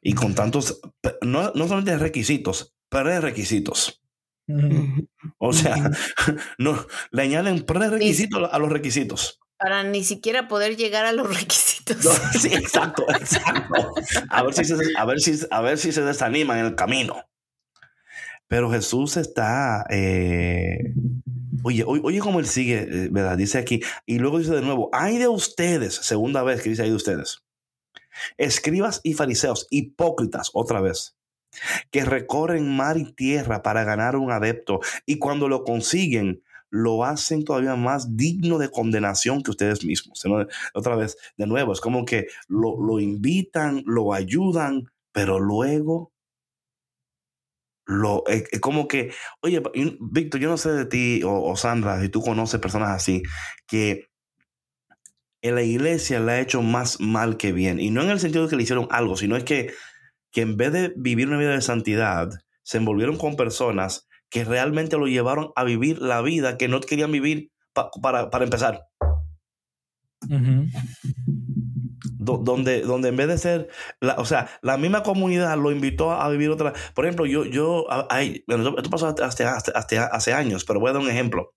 y 0.00 0.14
con 0.14 0.34
tantos, 0.34 0.80
no, 1.22 1.52
no 1.54 1.64
solamente 1.64 1.98
requisitos, 1.98 2.74
prerequisitos. 2.88 4.02
O 5.38 5.52
sea, 5.52 5.76
no, 6.58 6.86
le 7.12 7.22
añaden 7.22 7.64
prerequisitos 7.64 8.48
a 8.50 8.58
los 8.58 8.70
requisitos 8.70 9.40
para 9.60 9.84
ni 9.84 10.02
siquiera 10.02 10.48
poder 10.48 10.76
llegar 10.76 11.04
a 11.04 11.12
los 11.12 11.28
requisitos. 11.40 11.98
sí, 12.40 12.48
exacto, 12.48 13.04
exacto. 13.10 13.94
A 14.30 14.42
ver, 14.42 14.54
si 14.54 14.64
se, 14.64 14.74
a, 14.96 15.04
ver 15.04 15.20
si, 15.20 15.38
a 15.50 15.60
ver 15.60 15.78
si 15.78 15.92
se 15.92 16.02
desaniman 16.02 16.58
en 16.58 16.66
el 16.66 16.74
camino. 16.74 17.24
Pero 18.48 18.70
Jesús 18.70 19.16
está, 19.16 19.84
eh, 19.90 20.94
oye, 21.62 21.84
oye 21.86 22.18
cómo 22.18 22.40
él 22.40 22.46
sigue, 22.46 22.80
eh, 22.80 23.08
¿verdad? 23.12 23.36
Dice 23.36 23.58
aquí, 23.58 23.80
y 24.06 24.18
luego 24.18 24.38
dice 24.38 24.52
de 24.52 24.62
nuevo, 24.62 24.88
hay 24.92 25.18
de 25.18 25.28
ustedes, 25.28 25.94
segunda 25.94 26.42
vez 26.42 26.62
que 26.62 26.70
dice 26.70 26.82
hay 26.82 26.88
de 26.90 26.96
ustedes, 26.96 27.44
escribas 28.38 29.00
y 29.04 29.14
fariseos, 29.14 29.68
hipócritas, 29.70 30.50
otra 30.52 30.80
vez, 30.80 31.16
que 31.92 32.04
recorren 32.04 32.74
mar 32.74 32.96
y 32.96 33.12
tierra 33.12 33.62
para 33.62 33.84
ganar 33.84 34.16
un 34.16 34.32
adepto, 34.32 34.80
y 35.06 35.18
cuando 35.18 35.46
lo 35.46 35.62
consiguen, 35.62 36.42
lo 36.70 37.04
hacen 37.04 37.44
todavía 37.44 37.74
más 37.76 38.16
digno 38.16 38.58
de 38.58 38.70
condenación 38.70 39.42
que 39.42 39.50
ustedes 39.50 39.84
mismos. 39.84 40.22
Otra 40.72 40.96
vez, 40.96 41.16
de 41.36 41.46
nuevo, 41.46 41.72
es 41.72 41.80
como 41.80 42.04
que 42.04 42.28
lo, 42.48 43.00
invitan, 43.00 43.82
lo 43.86 44.14
ayudan, 44.14 44.90
pero 45.12 45.40
luego 45.40 46.12
lo, 47.86 48.24
es, 48.28 48.48
como 48.60 48.86
que, 48.86 49.12
oye, 49.42 49.60
Víctor, 50.00 50.40
yo 50.40 50.48
no 50.48 50.56
sé 50.56 50.70
de 50.70 50.86
ti 50.86 51.22
o, 51.24 51.56
Sandra, 51.56 52.00
si 52.00 52.08
tú 52.08 52.22
conoces 52.22 52.60
personas 52.60 52.90
así, 52.90 53.22
que 53.66 54.08
en 55.42 55.54
la 55.56 55.62
iglesia 55.62 56.20
le 56.20 56.32
ha 56.32 56.40
hecho 56.40 56.62
más 56.62 57.00
mal 57.00 57.36
que 57.36 57.52
bien. 57.52 57.80
Y 57.80 57.90
no 57.90 58.02
en 58.02 58.10
el 58.10 58.20
sentido 58.20 58.44
de 58.44 58.50
que 58.50 58.56
le 58.56 58.62
hicieron 58.62 58.86
algo, 58.90 59.16
sino 59.16 59.36
es 59.36 59.44
que, 59.44 59.72
que 60.30 60.42
en 60.42 60.56
vez 60.56 60.72
de 60.72 60.92
vivir 60.96 61.26
una 61.26 61.38
vida 61.38 61.54
de 61.54 61.62
santidad, 61.62 62.30
se 62.62 62.78
envolvieron 62.78 63.16
con 63.16 63.36
personas 63.36 64.06
que 64.30 64.44
realmente 64.44 64.96
lo 64.96 65.06
llevaron 65.06 65.52
a 65.56 65.64
vivir 65.64 66.00
la 66.00 66.22
vida 66.22 66.56
que 66.56 66.68
no 66.68 66.80
querían 66.80 67.12
vivir 67.12 67.50
para, 68.00 68.30
para 68.30 68.44
empezar 68.44 68.86
donde, 72.20 72.82
donde 72.82 73.08
en 73.08 73.16
vez 73.16 73.28
de 73.28 73.38
ser, 73.38 73.68
la, 74.00 74.14
o 74.14 74.24
sea, 74.24 74.50
la 74.62 74.76
misma 74.76 75.02
comunidad 75.02 75.56
lo 75.58 75.72
invitó 75.72 76.12
a 76.12 76.28
vivir 76.28 76.50
otra. 76.50 76.72
Por 76.94 77.04
ejemplo, 77.04 77.26
yo, 77.26 77.44
yo, 77.44 77.86
hay, 78.10 78.44
esto 78.46 78.90
pasó 78.90 79.08
hasta, 79.08 79.56
hasta, 79.56 80.06
hace 80.06 80.32
años, 80.32 80.64
pero 80.64 80.80
voy 80.80 80.90
a 80.90 80.92
dar 80.92 81.02
un 81.02 81.08
ejemplo, 81.10 81.54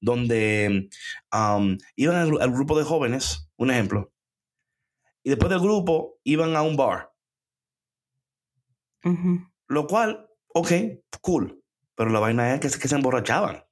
donde 0.00 0.88
um, 1.32 1.76
iban 1.96 2.16
al, 2.16 2.50
grupo 2.52 2.78
de 2.78 2.84
jóvenes, 2.84 3.50
un 3.56 3.70
ejemplo, 3.70 4.12
y 5.22 5.30
después 5.30 5.50
del 5.50 5.60
grupo 5.60 6.18
iban 6.24 6.56
a 6.56 6.62
un 6.62 6.76
bar. 6.76 7.10
Lo 9.68 9.86
cual, 9.86 10.28
ok, 10.48 10.72
cool, 11.20 11.62
pero 11.96 12.10
la 12.10 12.20
vaina 12.20 12.54
es 12.54 12.60
que, 12.60 12.78
que 12.78 12.88
se 12.88 12.94
emborrachaban. 12.94 13.64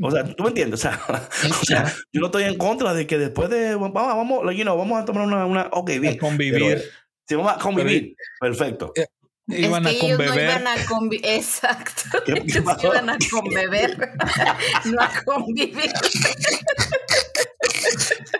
o 0.00 0.10
sea, 0.10 0.24
tú 0.34 0.44
me 0.44 0.50
entiendes. 0.50 0.84
O 0.84 1.64
sea, 1.64 1.92
yo 2.12 2.20
no 2.20 2.26
estoy 2.26 2.44
en 2.44 2.56
contra 2.56 2.94
de 2.94 3.06
que 3.06 3.18
después 3.18 3.50
de. 3.50 3.74
Vamos, 3.74 3.92
vamos, 3.92 4.44
vamos 4.44 5.02
a 5.02 5.04
tomar 5.04 5.26
una. 5.26 5.44
una 5.44 5.68
ok, 5.72 5.90
bien. 6.00 6.18
convivir. 6.18 6.82
sí, 7.28 7.34
vamos 7.34 7.52
a 7.52 7.58
convivir. 7.58 8.16
Perfecto. 8.40 8.92
Eh, 8.94 9.06
iban 9.48 9.86
a 9.86 9.90
ellos 9.90 10.18
no 10.18 10.24
iban 10.24 10.66
a 10.66 10.84
convivir. 10.86 11.26
Exacto. 11.26 12.22
¿Qué, 12.24 12.42
iban 12.44 13.10
a 13.10 13.18
convivir. 13.30 13.98
no 14.84 15.02
a 15.02 15.10
convivir. 15.24 15.92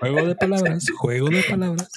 Juego 0.01 0.27
de 0.27 0.35
palabras, 0.35 0.87
juego 0.97 1.29
de 1.29 1.43
palabras. 1.43 1.89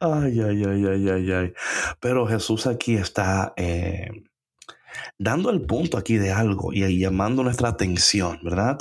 Ay, 0.00 0.40
ay, 0.40 0.62
ay, 0.64 0.86
ay, 0.86 1.08
ay, 1.08 1.32
ay. 1.32 1.52
Pero 2.00 2.26
Jesús 2.26 2.66
aquí 2.66 2.94
está 2.94 3.52
eh, 3.56 4.10
dando 5.18 5.50
el 5.50 5.62
punto 5.62 5.98
aquí 5.98 6.16
de 6.16 6.32
algo 6.32 6.72
y 6.72 6.98
llamando 6.98 7.42
nuestra 7.42 7.68
atención, 7.68 8.40
¿verdad? 8.42 8.78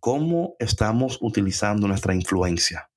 ¿Cómo 0.00 0.56
estamos 0.58 1.18
utilizando 1.20 1.86
nuestra 1.86 2.14
influencia? 2.14 2.90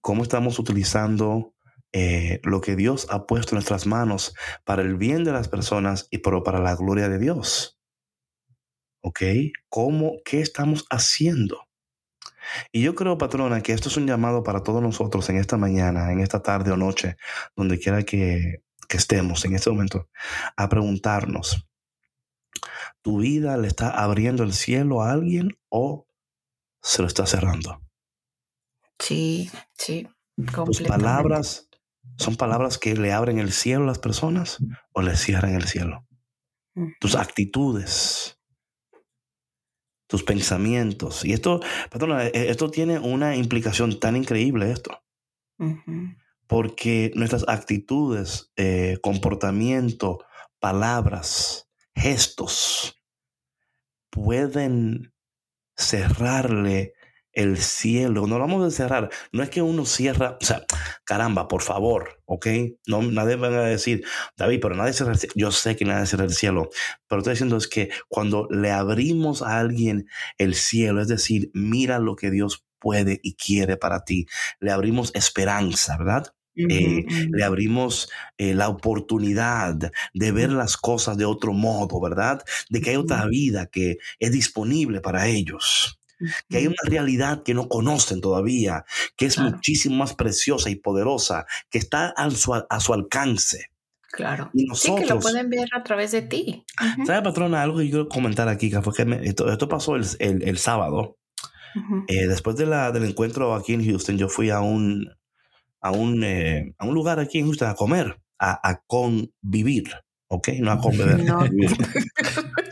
¿Cómo 0.00 0.22
estamos 0.22 0.58
utilizando 0.58 1.54
eh, 1.92 2.40
lo 2.42 2.60
que 2.60 2.76
Dios 2.76 3.06
ha 3.10 3.26
puesto 3.26 3.50
en 3.50 3.56
nuestras 3.56 3.86
manos 3.86 4.34
para 4.64 4.82
el 4.82 4.96
bien 4.96 5.24
de 5.24 5.32
las 5.32 5.48
personas 5.48 6.08
y 6.10 6.18
para 6.18 6.60
la 6.60 6.76
gloria 6.76 7.08
de 7.08 7.18
Dios? 7.18 7.78
¿Ok? 9.02 9.22
¿Cómo, 9.68 10.16
qué 10.24 10.40
estamos 10.40 10.86
haciendo? 10.90 11.66
Y 12.72 12.82
yo 12.82 12.94
creo, 12.94 13.18
patrona, 13.18 13.62
que 13.62 13.72
esto 13.72 13.88
es 13.88 13.96
un 13.96 14.06
llamado 14.06 14.42
para 14.42 14.62
todos 14.62 14.82
nosotros 14.82 15.28
en 15.28 15.36
esta 15.36 15.56
mañana, 15.56 16.12
en 16.12 16.20
esta 16.20 16.42
tarde 16.42 16.70
o 16.70 16.76
noche, 16.76 17.16
donde 17.54 17.78
quiera 17.78 18.02
que 18.02 18.62
que 18.88 18.96
estemos 18.96 19.44
en 19.44 19.54
este 19.54 19.70
momento 19.70 20.08
a 20.56 20.68
preguntarnos, 20.68 21.66
¿tu 23.02 23.18
vida 23.18 23.56
le 23.56 23.68
está 23.68 23.90
abriendo 23.90 24.42
el 24.42 24.52
cielo 24.52 25.02
a 25.02 25.12
alguien 25.12 25.58
o 25.68 26.06
se 26.82 27.02
lo 27.02 27.08
está 27.08 27.26
cerrando? 27.26 27.80
Sí, 28.98 29.50
sí. 29.74 30.08
¿Tus 30.64 30.82
palabras 30.82 31.68
son 32.18 32.36
palabras 32.36 32.78
que 32.78 32.94
le 32.94 33.12
abren 33.12 33.38
el 33.38 33.52
cielo 33.52 33.84
a 33.84 33.88
las 33.88 33.98
personas 33.98 34.58
o 34.92 35.02
le 35.02 35.16
cierran 35.16 35.54
el 35.54 35.64
cielo? 35.64 36.06
Tus 37.00 37.14
actitudes, 37.14 38.38
tus 40.06 40.22
pensamientos. 40.22 41.24
Y 41.24 41.32
esto, 41.32 41.60
perdona, 41.90 42.26
e-, 42.26 42.50
esto 42.50 42.70
tiene 42.70 42.98
una 42.98 43.34
implicación 43.34 43.98
tan 43.98 44.16
increíble 44.16 44.70
esto 44.70 45.02
porque 46.46 47.12
nuestras 47.14 47.44
actitudes, 47.48 48.52
eh, 48.56 48.98
comportamiento, 49.02 50.24
palabras, 50.60 51.68
gestos 51.94 53.02
pueden 54.10 55.12
cerrarle 55.76 56.94
el 57.36 57.58
cielo. 57.58 58.26
No 58.26 58.38
vamos 58.38 58.66
a 58.66 58.74
cerrar. 58.74 59.10
No 59.30 59.42
es 59.42 59.50
que 59.50 59.62
uno 59.62 59.84
cierra, 59.84 60.38
o 60.40 60.44
sea, 60.44 60.64
caramba, 61.04 61.48
por 61.48 61.62
favor, 61.62 62.22
¿ok? 62.24 62.46
No, 62.86 63.02
nadie 63.02 63.36
va 63.36 63.48
a 63.48 63.68
decir, 63.68 64.04
David, 64.36 64.58
pero 64.62 64.74
nadie 64.74 64.94
cierra 64.94 65.12
el 65.12 65.18
cielo. 65.18 65.34
Yo 65.36 65.52
sé 65.52 65.76
que 65.76 65.84
nadie 65.84 66.06
cierra 66.06 66.24
el 66.24 66.32
cielo, 66.32 66.70
pero 67.06 67.20
estoy 67.20 67.34
diciendo 67.34 67.58
es 67.58 67.68
que 67.68 67.90
cuando 68.08 68.48
le 68.50 68.70
abrimos 68.70 69.42
a 69.42 69.58
alguien 69.58 70.08
el 70.38 70.54
cielo, 70.54 71.02
es 71.02 71.08
decir, 71.08 71.50
mira 71.52 71.98
lo 71.98 72.16
que 72.16 72.30
Dios 72.30 72.64
puede 72.78 73.20
y 73.22 73.34
quiere 73.36 73.76
para 73.76 74.04
ti, 74.04 74.26
le 74.58 74.72
abrimos 74.72 75.14
esperanza, 75.14 75.96
¿verdad? 75.98 76.35
Eh, 76.56 77.04
le 77.30 77.44
abrimos 77.44 78.08
eh, 78.38 78.54
la 78.54 78.68
oportunidad 78.68 79.76
de 80.14 80.32
ver 80.32 80.50
las 80.50 80.76
cosas 80.76 81.16
de 81.18 81.26
otro 81.26 81.52
modo, 81.52 82.00
¿verdad? 82.00 82.42
De 82.70 82.80
que 82.80 82.90
hay 82.90 82.96
otra 82.96 83.26
vida 83.26 83.66
que 83.66 83.98
es 84.18 84.32
disponible 84.32 85.00
para 85.00 85.28
ellos. 85.28 86.00
Que 86.48 86.56
hay 86.56 86.66
una 86.66 86.76
realidad 86.84 87.42
que 87.42 87.52
no 87.52 87.68
conocen 87.68 88.22
todavía, 88.22 88.86
que 89.16 89.26
es 89.26 89.38
muchísimo 89.38 89.96
más 89.96 90.14
preciosa 90.14 90.70
y 90.70 90.76
poderosa, 90.76 91.44
que 91.68 91.76
está 91.76 92.08
a 92.08 92.30
su, 92.30 92.54
a 92.54 92.80
su 92.80 92.94
alcance. 92.94 93.70
Claro. 94.16 94.50
Y 94.54 94.64
nosotros, 94.64 95.00
sí, 95.00 95.06
que 95.06 95.14
lo 95.14 95.20
pueden 95.20 95.50
ver 95.50 95.68
a 95.74 95.82
través 95.82 96.12
de 96.12 96.22
ti. 96.22 96.64
¿Sabe, 97.04 97.22
patrona? 97.22 97.62
Algo 97.62 97.78
que 97.78 97.84
yo 97.84 97.90
quiero 97.90 98.08
comentar 98.08 98.48
aquí, 98.48 98.70
que 98.70 98.80
fue 98.80 98.94
que 98.94 99.20
esto, 99.24 99.52
esto, 99.52 99.68
pasó 99.68 99.94
el, 99.96 100.06
el, 100.18 100.58
sábado. 100.58 101.18
Eh, 102.08 102.26
después 102.26 102.56
de 102.56 102.64
la, 102.64 102.90
del 102.92 103.04
encuentro 103.04 103.54
aquí 103.54 103.74
en 103.74 103.84
Houston, 103.84 104.16
yo 104.16 104.30
fui 104.30 104.48
a 104.48 104.60
un, 104.60 105.10
a 105.86 105.92
un, 105.92 106.24
eh, 106.24 106.74
a 106.78 106.86
un 106.86 106.94
lugar 106.94 107.20
aquí 107.20 107.38
en 107.38 107.46
Houston 107.46 107.68
a 107.68 107.74
comer, 107.74 108.20
a, 108.38 108.68
a 108.68 108.82
convivir, 108.86 109.90
¿ok? 110.28 110.48
No 110.60 110.72
a 110.72 110.80
convivir. 110.80 111.26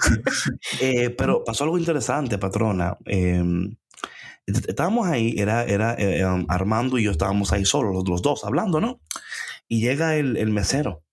eh, 0.81 1.11
pero 1.11 1.45
pasó 1.45 1.65
algo 1.65 1.79
interesante, 1.79 2.39
patrona. 2.39 2.97
Em, 3.07 3.77
estábamos 4.47 5.07
ahí, 5.07 5.35
era, 5.39 5.65
era 5.65 5.95
eh, 5.95 6.27
um, 6.27 6.45
Armando 6.49 6.99
y 6.99 7.05
yo 7.05 7.13
estábamos 7.13 7.53
ahí 7.53 7.65
solos, 7.65 8.05
los, 8.07 8.23
dos, 8.23 8.45
hablando, 8.45 8.81
¿no? 8.81 9.01
Y 9.69 9.81
llega 9.81 10.17
el, 10.17 10.37
el 10.37 10.51
mesero. 10.51 11.05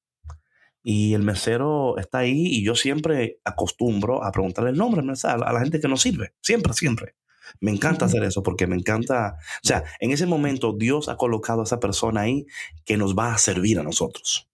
Y 0.84 1.14
el 1.14 1.22
mesero 1.22 2.00
está 2.00 2.20
ahí 2.20 2.48
y 2.48 2.64
yo 2.64 2.74
siempre 2.74 3.40
acostumbro 3.46 4.24
a 4.24 4.32
preguntarle 4.32 4.72
el 4.72 4.78
nombre 4.78 5.02
a 5.02 5.38
la 5.38 5.60
gente 5.60 5.80
que 5.80 5.88
nos 5.88 6.02
sirve. 6.02 6.34
Siempre, 6.42 6.74
siempre. 6.74 7.14
Me 7.60 7.72
encanta 7.72 8.06
hacer 8.06 8.24
eso 8.24 8.44
porque 8.44 8.68
me 8.68 8.76
encanta, 8.76 9.36
o 9.38 9.68
sea, 9.68 9.84
en 10.00 10.12
ese 10.12 10.26
momento 10.26 10.74
Dios 10.78 11.10
ha 11.10 11.18
colocado 11.18 11.62
a 11.62 11.64
esa 11.64 11.80
persona 11.80 12.22
ahí 12.22 12.46
que 12.86 12.98
nos 12.98 13.16
va 13.16 13.34
a 13.34 13.38
servir 13.38 13.80
a 13.80 13.84
nosotros. 13.84 14.48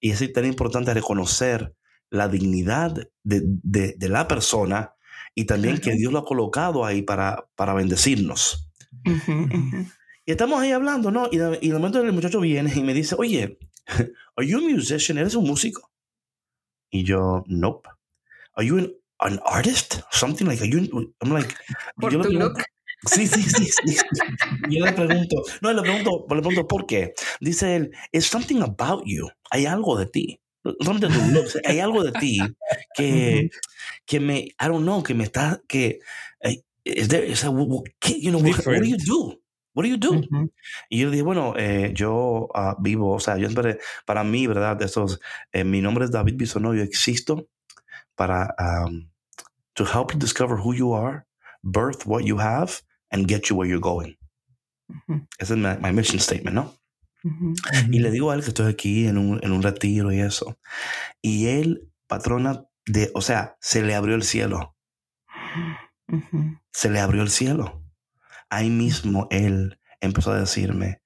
Y 0.00 0.10
es 0.10 0.32
tan 0.32 0.44
importante 0.44 0.92
reconocer 0.92 1.74
la 2.10 2.28
dignidad 2.28 3.08
de, 3.22 3.96
la 4.00 4.28
persona 4.28 4.94
y 5.34 5.44
también 5.44 5.78
que 5.78 5.92
Dios 5.92 6.12
lo 6.12 6.20
ha 6.20 6.24
colocado 6.24 6.84
ahí 6.84 7.02
para, 7.02 7.48
para 7.54 7.74
bendecirnos. 7.74 8.68
Y 10.24 10.32
estamos 10.32 10.60
ahí 10.60 10.72
hablando, 10.72 11.12
¿no? 11.12 11.28
Y 11.30 11.38
de, 11.38 11.58
y 11.62 11.70
momento 11.70 12.02
el 12.02 12.12
muchacho 12.12 12.40
viene 12.40 12.72
y 12.74 12.82
me 12.82 12.92
dice, 12.92 13.14
oye, 13.16 13.58
¿are 14.36 14.46
you 14.46 14.58
a 14.58 14.60
musician? 14.60 15.18
¿Eres 15.18 15.36
un 15.36 15.46
músico? 15.46 15.92
Y 16.90 17.04
yo, 17.04 17.44
nope. 17.46 17.88
¿Are 18.54 18.66
you 18.66 18.78
an 18.78 18.92
an 19.20 19.38
artist, 19.44 20.02
something 20.10 20.46
like, 20.46 20.60
you, 20.64 21.12
I'm 21.22 21.30
like, 21.30 21.54
yo 22.00 22.18
le 22.18 22.24
pregunto, 22.24 22.62
Sí, 23.06 23.26
sí, 23.26 23.42
sí, 23.42 23.66
sí. 23.66 23.96
yo 24.70 24.84
le 24.84 24.92
pregunto, 24.92 25.42
no, 25.60 25.72
le 25.72 25.82
pregunto, 25.82 26.26
le 26.28 26.42
pregunto 26.42 26.66
por 26.66 26.86
qué. 26.86 27.12
Dice 27.40 27.76
él, 27.76 27.90
it's 28.10 28.26
something 28.26 28.62
about 28.62 29.04
you. 29.04 29.28
Hay 29.50 29.66
algo 29.66 29.98
de 29.98 30.06
ti. 30.06 30.40
hay 31.64 31.78
algo 31.78 32.02
de 32.02 32.12
ti 32.12 32.40
que, 32.96 33.50
que 34.04 34.18
me, 34.18 34.38
I 34.60 34.66
don't 34.66 34.82
know, 34.82 35.02
que 35.02 35.14
me 35.14 35.24
está, 35.24 35.60
que, 35.68 36.00
eh, 36.40 36.62
is 36.84 37.08
there, 37.08 37.24
is 37.24 37.42
you 37.42 38.30
know, 38.30 38.40
what, 38.40 38.66
what, 38.66 38.78
do 38.80 38.84
you 38.84 38.96
do? 38.96 39.38
What 39.74 39.84
do 39.84 39.88
you 39.88 39.98
do? 39.98 40.22
Y 40.88 41.00
yo 41.00 41.06
le 41.06 41.12
dije, 41.12 41.22
bueno, 41.22 41.54
eh, 41.56 41.92
yo 41.94 42.48
uh, 42.54 42.74
vivo, 42.80 43.12
o 43.12 43.20
sea, 43.20 43.36
yo 43.36 43.48
para 44.06 44.24
mí, 44.24 44.46
¿verdad? 44.46 44.80
Estos, 44.82 45.20
eh, 45.52 45.64
mi 45.64 45.80
nombre 45.82 46.06
es 46.06 46.10
David 46.10 46.34
Bisonó, 46.36 46.74
yo 46.74 46.82
existo 46.82 47.46
para 48.16 48.54
um, 48.58 49.08
to 49.74 49.84
help 49.84 50.12
you 50.12 50.18
discover 50.18 50.56
who 50.56 50.72
you 50.72 50.92
are, 50.92 51.26
birth 51.62 52.06
what 52.06 52.24
you 52.24 52.38
have, 52.38 52.80
and 53.10 53.28
get 53.28 53.48
you 53.48 53.56
where 53.56 53.68
you're 53.68 53.80
going. 53.80 54.16
Ese 55.38 55.50
es 55.50 55.56
mi, 55.56 55.92
mission 55.92 56.20
statement, 56.20 56.54
¿no? 56.54 56.74
Y 57.90 57.98
le 57.98 58.10
digo 58.10 58.30
a 58.30 58.34
él 58.34 58.42
que 58.42 58.48
estoy 58.48 58.70
aquí 58.70 59.06
en 59.06 59.18
un, 59.18 59.40
en 59.42 59.52
un 59.52 59.62
retiro 59.62 60.12
y 60.12 60.20
eso. 60.20 60.58
Y 61.20 61.48
él, 61.48 61.90
patrona, 62.06 62.64
de, 62.86 63.10
o 63.14 63.20
sea, 63.20 63.56
se 63.60 63.82
le 63.82 63.94
abrió 63.94 64.14
el 64.14 64.22
cielo. 64.22 64.76
Se 66.72 66.88
le 66.88 67.00
abrió 67.00 67.22
el 67.22 67.30
cielo. 67.30 67.82
Ahí 68.48 68.70
mismo 68.70 69.26
él 69.30 69.80
empezó 70.00 70.32
a 70.32 70.38
decirme, 70.38 71.02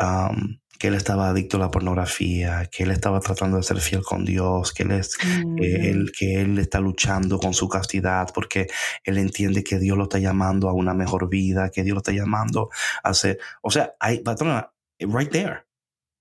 um, 0.00 0.58
que 0.78 0.88
él 0.88 0.94
estaba 0.94 1.28
adicto 1.28 1.56
a 1.56 1.60
la 1.60 1.70
pornografía, 1.70 2.68
que 2.70 2.84
él 2.84 2.90
estaba 2.90 3.20
tratando 3.20 3.56
de 3.56 3.62
ser 3.62 3.80
fiel 3.80 4.02
con 4.02 4.24
Dios, 4.24 4.72
que 4.72 4.82
él, 4.82 4.92
es, 4.92 5.16
él, 5.58 6.12
que 6.16 6.40
él 6.40 6.58
está 6.58 6.80
luchando 6.80 7.38
con 7.38 7.54
su 7.54 7.68
castidad 7.68 8.28
porque 8.34 8.66
él 9.04 9.18
entiende 9.18 9.64
que 9.64 9.78
Dios 9.78 9.96
lo 9.96 10.04
está 10.04 10.18
llamando 10.18 10.68
a 10.68 10.72
una 10.72 10.94
mejor 10.94 11.28
vida, 11.28 11.70
que 11.70 11.82
Dios 11.82 11.94
lo 11.94 12.00
está 12.00 12.12
llamando 12.12 12.70
a 13.02 13.14
ser, 13.14 13.38
o 13.62 13.70
sea, 13.70 13.94
hay, 14.00 14.20
patrona, 14.20 14.72
right 15.00 15.30
there. 15.30 15.64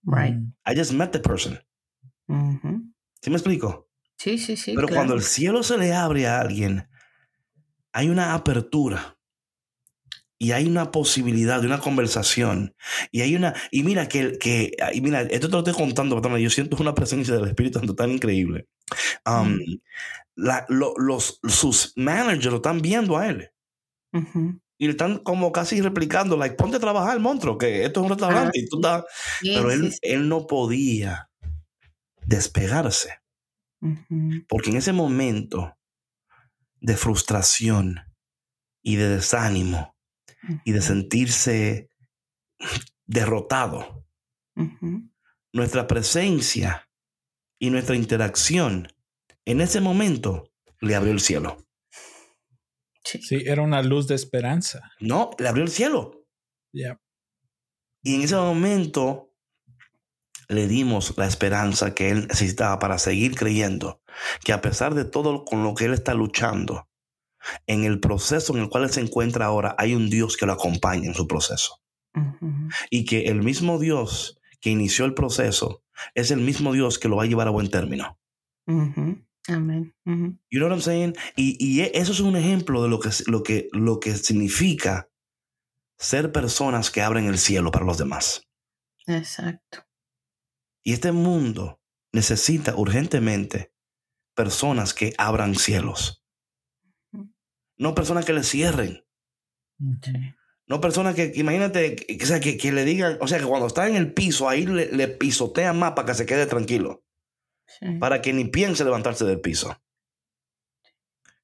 Right. 0.04 0.36
I 0.66 0.76
just 0.78 0.92
met 0.92 1.12
the 1.12 1.20
person. 1.20 1.60
¿Sí 2.28 3.30
me 3.30 3.38
explico? 3.38 3.90
Sí, 4.18 4.38
sí, 4.38 4.56
sí. 4.56 4.74
Pero 4.76 4.88
cuando 4.88 5.14
el 5.16 5.24
cielo 5.24 5.64
se 5.64 5.78
le 5.78 5.94
abre 5.94 6.28
a 6.28 6.40
alguien, 6.40 6.88
hay 7.92 8.10
una 8.10 8.34
apertura 8.34 9.15
y 10.38 10.52
hay 10.52 10.68
una 10.68 10.92
posibilidad 10.92 11.62
de 11.62 11.68
una 11.68 11.80
conversación 11.80 12.76
y 13.12 13.22
hay 13.22 13.36
una 13.36 13.54
y 13.72 13.84
mira 13.84 14.08
que 14.08 14.38
que 14.38 14.72
y 14.94 15.02
mira 15.02 15.22
esto 15.22 15.48
te 15.48 15.54
lo 15.54 15.60
estoy 15.60 15.74
contando 15.74 16.38
yo 16.38 16.50
siento 16.50 16.78
una 16.82 16.96
presencia 16.96 17.34
del 17.36 17.48
Espíritu 17.48 17.80
Santo 17.80 17.96
tan 17.96 18.12
increíble. 18.12 18.68
Um, 19.26 19.60
los 20.36 21.40
sus 21.48 21.94
managers 21.96 22.48
lo 22.48 22.58
están 22.58 22.82
viendo 22.82 23.18
a 23.18 23.30
él. 23.30 23.50
Y 24.78 24.86
le 24.86 24.92
están 24.92 25.20
como 25.20 25.52
casi 25.52 25.82
replicando 25.82 26.38
like 26.38 26.56
ponte 26.56 26.78
a 26.78 26.82
trabajar 26.82 27.20
monstruo 27.20 27.58
que 27.58 27.86
esto 27.86 28.02
es 28.02 28.04
un 28.04 28.10
restaurante 28.10 28.60
y 28.60 28.68
tú 28.68 28.78
estás 28.78 29.04
pero 29.42 29.72
él, 29.72 29.94
él 30.02 30.28
no 30.28 30.48
podía 30.48 31.30
despegarse 32.26 33.20
porque 34.48 34.70
en 34.70 34.78
ese 34.78 34.94
momento 34.94 35.78
de 36.80 36.96
frustración 36.98 38.00
y 38.82 38.96
de 38.96 39.10
desánimo 39.10 39.95
y 40.64 40.72
de 40.72 40.82
sentirse 40.82 41.90
derrotado. 43.06 44.06
Nuestra 45.54 45.88
presencia 45.88 46.90
y 47.60 47.70
nuestra 47.70 47.96
interacción 47.96 48.88
en 49.46 49.62
ese 49.62 49.82
momento 49.82 50.52
le 50.82 50.96
abrió 50.96 51.14
el 51.14 51.20
cielo. 51.20 51.58
Sí, 53.04 53.44
era 53.46 53.62
una 53.62 53.84
luz 53.84 54.08
de 54.08 54.16
esperanza. 54.16 54.92
No, 55.00 55.32
le 55.38 55.48
abrió 55.48 55.64
el 55.64 55.70
cielo. 55.70 56.26
Y 56.74 58.16
en 58.16 58.22
ese 58.22 58.36
momento 58.36 59.32
le 60.48 60.68
dimos 60.68 61.16
la 61.18 61.28
esperanza 61.28 61.94
que 61.94 62.10
él 62.10 62.28
necesitaba 62.28 62.80
para 62.80 62.98
seguir 62.98 63.36
creyendo 63.36 64.02
que 64.44 64.54
a 64.54 64.62
pesar 64.62 64.94
de 64.94 65.06
todo 65.06 65.46
con 65.46 65.64
lo 65.64 65.74
que 65.74 65.86
él 65.86 65.94
está 65.94 66.14
luchando, 66.14 66.88
en 67.68 67.84
el 67.84 68.00
proceso 68.00 68.56
en 68.56 68.64
el 68.64 68.70
cual 68.70 68.84
él 68.84 68.90
se 68.90 69.02
encuentra 69.02 69.46
ahora, 69.46 69.76
hay 69.78 69.96
un 69.96 70.10
Dios 70.10 70.38
que 70.38 70.46
lo 70.46 70.54
acompaña 70.54 71.08
en 71.08 71.14
su 71.14 71.28
proceso. 71.28 71.82
Y 72.90 73.06
que 73.06 73.26
el 73.26 73.44
mismo 73.44 73.78
Dios 73.78 74.40
que 74.62 74.70
inició 74.70 75.06
el 75.06 75.14
proceso 75.14 75.84
es 76.14 76.32
el 76.32 76.40
mismo 76.40 76.74
Dios 76.74 76.98
que 76.98 77.10
lo 77.10 77.18
va 77.18 77.24
a 77.24 77.28
llevar 77.28 77.48
a 77.48 77.52
buen 77.52 77.70
término. 77.70 78.18
Amén. 79.48 79.94
You 80.06 80.60
know 80.60 80.68
what 80.68 80.72
I'm 80.72 80.82
saying? 80.82 81.16
Y, 81.36 81.82
e, 81.82 81.92
eso 81.94 82.12
es 82.12 82.20
un 82.20 82.36
ejemplo 82.36 82.82
de 82.82 82.90
lo 82.90 83.00
que, 83.00 83.10
lo, 83.28 83.44
que, 83.44 83.68
lo 83.74 84.00
que 84.00 84.16
significa 84.16 85.10
ser 85.98 86.32
personas 86.32 86.90
que 86.90 87.02
abren 87.02 87.26
el 87.26 87.38
cielo 87.38 87.72
para 87.72 87.86
los 87.86 87.98
demás. 87.98 88.48
Exacto. 89.08 89.86
Y 90.84 90.94
este 90.94 91.12
mundo 91.12 91.80
necesita 92.12 92.76
urgentemente 92.76 93.72
personas 94.36 94.94
que 94.94 95.14
abran 95.18 95.56
cielos. 95.56 96.25
No 97.78 97.96
personas 97.96 98.26
que 98.26 98.34
le 98.34 98.44
cierren. 98.44 99.06
No 100.68 100.82
personas 100.82 101.16
que, 101.16 101.32
imagínate, 101.36 101.96
que, 101.96 102.26
sea, 102.26 102.40
que, 102.40 102.72
le 102.72 102.86
digan, 102.86 103.18
o 103.22 103.28
sea, 103.28 103.38
que 103.38 103.46
cuando 103.46 103.68
está 103.68 103.88
en 103.88 103.96
el 103.96 104.14
piso, 104.14 104.50
ahí 104.50 104.66
le, 104.66 105.08
pisotean 105.08 105.78
más 105.78 105.92
para 105.92 106.08
que 106.08 106.14
se 106.16 106.26
quede 106.26 106.46
tranquilo. 106.48 107.04
Para 108.00 108.22
que 108.22 108.34
ni 108.34 108.46
piense 108.46 108.84
levantarse 108.84 109.26
del 109.26 109.42
piso. 109.42 109.78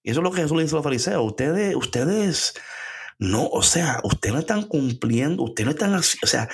Y 0.04 0.12
eso 0.12 0.22
es 0.22 0.24
lo 0.24 0.32
que 0.32 0.42
Jesús 0.42 0.58
le 0.58 0.64
dice 0.64 0.76
a 0.76 0.78
los 0.78 0.84
fariseos. 0.84 1.24
Ustedes, 1.24 1.76
ustedes, 1.76 2.54
no, 3.20 3.48
o 3.48 3.62
sea, 3.62 4.00
ustedes 4.04 4.34
no 4.34 4.40
están 4.40 4.64
cumpliendo, 4.64 5.44
ustedes 5.44 5.66
no 5.66 5.72
están, 5.72 5.94
o 5.94 6.28
sea, 6.28 6.50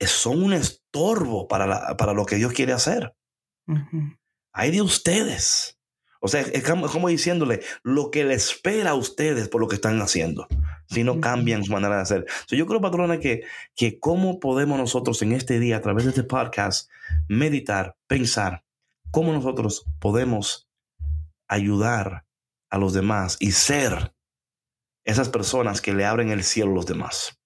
son 0.00 0.42
un 0.42 0.52
estorbo 0.52 1.46
para, 1.46 1.96
para 1.96 2.12
lo 2.12 2.26
que 2.26 2.36
Dios 2.36 2.52
quiere 2.52 2.72
hacer. 2.72 3.14
Hay 4.52 4.70
de 4.70 4.82
ustedes. 4.82 5.77
O 6.20 6.28
sea, 6.28 6.40
es 6.40 6.64
como, 6.64 7.08
diciéndole 7.08 7.60
lo 7.82 8.10
que 8.10 8.24
le 8.24 8.34
espera 8.34 8.90
a 8.90 8.94
ustedes 8.94 9.48
por 9.48 9.60
lo 9.60 9.68
que 9.68 9.76
están 9.76 10.00
haciendo, 10.00 10.48
si 10.86 11.04
no 11.04 11.20
cambian 11.20 11.64
su 11.64 11.72
manera 11.72 11.96
de 11.96 12.02
hacer. 12.02 12.26
yo 12.48 12.66
creo, 12.66 12.80
patrona, 12.80 13.20
que, 13.20 13.42
que 13.76 13.98
cómo 13.98 14.40
podemos 14.40 14.78
nosotros 14.78 15.22
en 15.22 15.32
este 15.32 15.60
día, 15.60 15.76
a 15.76 15.82
través 15.82 16.04
de 16.04 16.10
este 16.10 16.24
podcast, 16.24 16.90
meditar, 17.28 17.96
pensar, 18.06 18.64
cómo 19.10 19.32
nosotros 19.32 19.86
podemos 20.00 20.68
ayudar 21.46 22.24
a 22.70 22.78
los 22.78 22.92
demás 22.92 23.36
y 23.40 23.52
ser 23.52 24.12
esas 25.04 25.28
personas 25.28 25.80
que 25.80 25.94
le 25.94 26.04
abren 26.04 26.30
el 26.30 26.44
cielo 26.44 26.72
a 26.72 26.74
los 26.74 26.86
demás. 26.86 27.38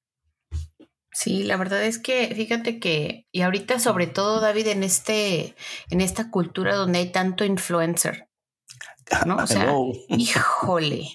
Sí, 1.12 1.42
la 1.44 1.58
verdad 1.58 1.85
es 1.85 1.98
que 1.98 2.32
fíjate 2.35 2.80
que, 2.80 3.26
y 3.30 3.42
ahorita 3.42 3.78
sobre 3.78 4.06
todo, 4.06 4.40
David, 4.40 4.68
en 4.68 4.82
este, 4.82 5.54
en 5.90 6.00
esta 6.00 6.30
cultura 6.30 6.74
donde 6.74 7.00
hay 7.00 7.12
tanto 7.12 7.44
influencer, 7.44 8.28
¿no? 9.27 9.37
O 9.37 9.46
sea, 9.46 9.72
híjole. 10.09 11.12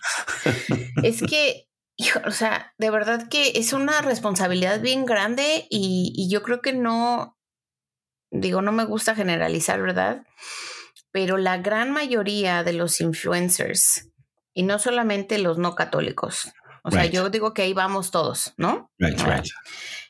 es 1.03 1.21
que, 1.21 1.67
o 2.25 2.31
sea, 2.31 2.73
de 2.77 2.89
verdad 2.89 3.27
que 3.29 3.53
es 3.55 3.73
una 3.73 4.01
responsabilidad 4.01 4.81
bien 4.81 5.05
grande 5.05 5.67
y, 5.69 6.27
yo 6.29 6.43
creo 6.43 6.61
que 6.61 6.73
no, 6.73 7.37
digo, 8.31 8.61
no 8.61 8.71
me 8.71 8.85
gusta 8.85 9.15
generalizar, 9.15 9.81
¿verdad? 9.81 10.23
Pero 11.11 11.37
la 11.37 11.57
gran 11.57 11.91
mayoría 11.91 12.63
de 12.63 12.73
los 12.73 13.01
influencers, 13.01 14.09
y 14.53 14.63
no 14.63 14.79
solamente 14.79 15.37
los 15.37 15.57
no 15.57 15.75
católicos, 15.75 16.51
o 16.83 16.91
sea, 16.91 17.05
yo 17.05 17.29
digo 17.29 17.53
que 17.53 17.63
ahí 17.63 17.73
vamos 17.73 18.11
todos, 18.11 18.53
¿no? 18.57 18.91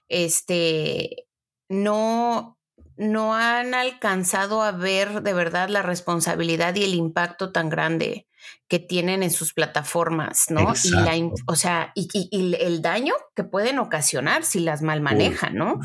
Este, 0.09 1.27
no, 1.69 2.56
no 2.97 3.35
han 3.35 3.73
alcanzado 3.73 4.61
a 4.61 4.71
ver 4.71 5.21
de 5.21 5.33
verdad 5.33 5.69
la 5.69 5.81
responsabilidad 5.81 6.75
y 6.75 6.83
el 6.83 6.95
impacto 6.95 7.51
tan 7.51 7.69
grande 7.69 8.27
que 8.67 8.79
tienen 8.79 9.23
en 9.23 9.31
sus 9.31 9.53
plataformas, 9.53 10.45
¿no? 10.49 10.73
Y 10.83 10.89
la, 10.89 11.13
o 11.45 11.55
sea, 11.55 11.91
y, 11.95 12.29
el 12.59 12.81
daño 12.81 13.13
que 13.35 13.43
pueden 13.43 13.79
ocasionar 13.79 14.43
si 14.43 14.59
las 14.59 14.81
mal 14.81 15.01
manejan, 15.01 15.55
¿no? 15.55 15.79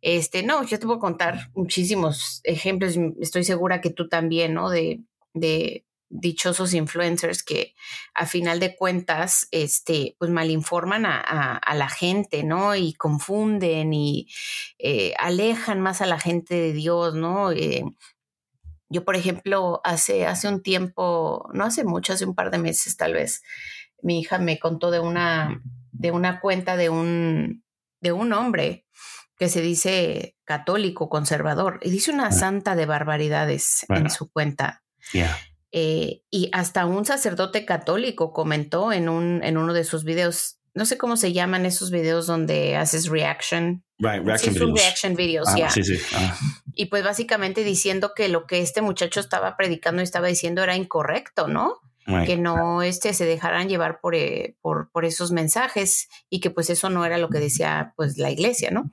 Este, 0.00 0.42
no, 0.42 0.62
yo 0.64 0.78
te 0.78 0.86
puedo 0.86 1.00
contar 1.00 1.50
muchísimos 1.54 2.40
ejemplos, 2.44 2.94
estoy 3.20 3.42
segura 3.42 3.80
que 3.80 3.90
tú 3.90 4.08
también, 4.08 4.54
¿no? 4.54 4.70
De, 4.70 5.00
de 5.34 5.84
dichosos 6.10 6.74
influencers 6.74 7.42
que 7.42 7.74
a 8.14 8.26
final 8.26 8.60
de 8.60 8.76
cuentas, 8.76 9.46
este, 9.50 10.16
pues 10.18 10.30
malinforman 10.30 11.06
a, 11.06 11.56
a, 11.56 11.74
la 11.74 11.88
gente, 11.88 12.44
¿no? 12.44 12.74
Y 12.74 12.94
confunden 12.94 13.92
y 13.92 14.28
eh, 14.78 15.14
alejan 15.18 15.80
más 15.80 16.00
a 16.00 16.06
la 16.06 16.18
gente 16.18 16.54
de 16.54 16.72
Dios, 16.72 17.14
¿no? 17.14 17.52
Eh, 17.52 17.84
yo, 18.88 19.04
por 19.04 19.16
ejemplo, 19.16 19.80
hace, 19.84 20.26
hace 20.26 20.48
un 20.48 20.62
tiempo, 20.62 21.48
no 21.52 21.64
hace 21.64 21.84
mucho, 21.84 22.14
hace 22.14 22.24
un 22.24 22.34
par 22.34 22.50
de 22.50 22.58
meses 22.58 22.96
tal 22.96 23.12
vez, 23.12 23.42
mi 24.02 24.20
hija 24.20 24.38
me 24.38 24.58
contó 24.58 24.90
de 24.90 25.00
una, 25.00 25.60
de 25.92 26.10
una 26.10 26.40
cuenta 26.40 26.76
de 26.76 26.88
un, 26.88 27.64
de 28.00 28.12
un 28.12 28.32
hombre 28.32 28.86
que 29.36 29.48
se 29.48 29.60
dice 29.60 30.36
católico, 30.44 31.08
conservador, 31.08 31.78
y 31.82 31.90
dice 31.90 32.10
una 32.10 32.32
santa 32.32 32.74
de 32.74 32.86
barbaridades 32.86 33.86
en 33.88 34.10
su 34.10 34.30
cuenta. 34.30 34.82
Eh, 35.72 36.22
y 36.30 36.48
hasta 36.52 36.86
un 36.86 37.04
sacerdote 37.04 37.64
católico 37.64 38.32
comentó 38.32 38.92
en, 38.92 39.08
un, 39.08 39.42
en 39.44 39.58
uno 39.58 39.74
de 39.74 39.84
sus 39.84 40.04
videos, 40.04 40.58
no 40.74 40.86
sé 40.86 40.96
cómo 40.96 41.16
se 41.16 41.32
llaman 41.32 41.66
esos 41.66 41.90
videos 41.90 42.26
donde 42.26 42.76
haces 42.76 43.08
reaction. 43.08 43.84
Right, 43.98 44.24
reaction 44.24 44.54
videos. 44.54 44.80
Reaction 44.80 45.14
videos, 45.14 45.48
Sí, 45.74 45.82
sí. 45.82 45.98
Y 46.74 46.86
pues 46.86 47.02
básicamente 47.04 47.64
diciendo 47.64 48.12
que 48.14 48.28
lo 48.28 48.46
que 48.46 48.60
este 48.60 48.80
muchacho 48.80 49.20
estaba 49.20 49.56
predicando 49.56 50.00
y 50.00 50.04
estaba 50.04 50.28
diciendo 50.28 50.62
era 50.62 50.76
incorrecto, 50.76 51.48
¿no? 51.48 51.80
que 52.24 52.36
no 52.36 52.82
este, 52.82 53.12
se 53.12 53.26
dejaran 53.26 53.68
llevar 53.68 54.00
por, 54.00 54.14
eh, 54.14 54.56
por, 54.62 54.90
por, 54.90 55.04
esos 55.04 55.30
mensajes 55.30 56.08
y 56.30 56.40
que 56.40 56.50
pues 56.50 56.70
eso 56.70 56.88
no 56.88 57.04
era 57.04 57.18
lo 57.18 57.28
que 57.28 57.38
decía 57.38 57.92
pues 57.96 58.16
la 58.16 58.30
iglesia, 58.30 58.70
¿no? 58.70 58.90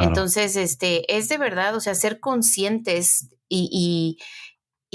Entonces, 0.00 0.56
este, 0.56 1.16
es 1.16 1.28
de 1.28 1.38
verdad, 1.38 1.76
o 1.76 1.80
sea, 1.80 1.94
ser 1.94 2.18
conscientes 2.18 3.28
y, 3.48 3.68
y 3.70 4.18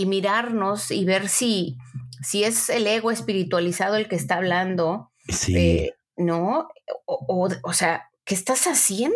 mirarnos 0.06 0.92
y 0.92 1.06
ver 1.06 1.30
si, 1.30 1.78
si 2.22 2.44
es 2.44 2.70
el 2.70 2.88
ego 2.88 3.12
espiritualizado 3.12 3.96
el 3.96 4.08
que 4.08 4.16
está 4.16 4.36
hablando. 4.36 5.12
Sí. 5.28 5.56
Eh, 5.58 5.94
¿No? 6.18 6.68
O, 7.06 7.50
o, 7.64 7.74
sea, 7.74 8.10
¿qué 8.26 8.36
estás 8.36 8.68
haciendo? 8.68 9.16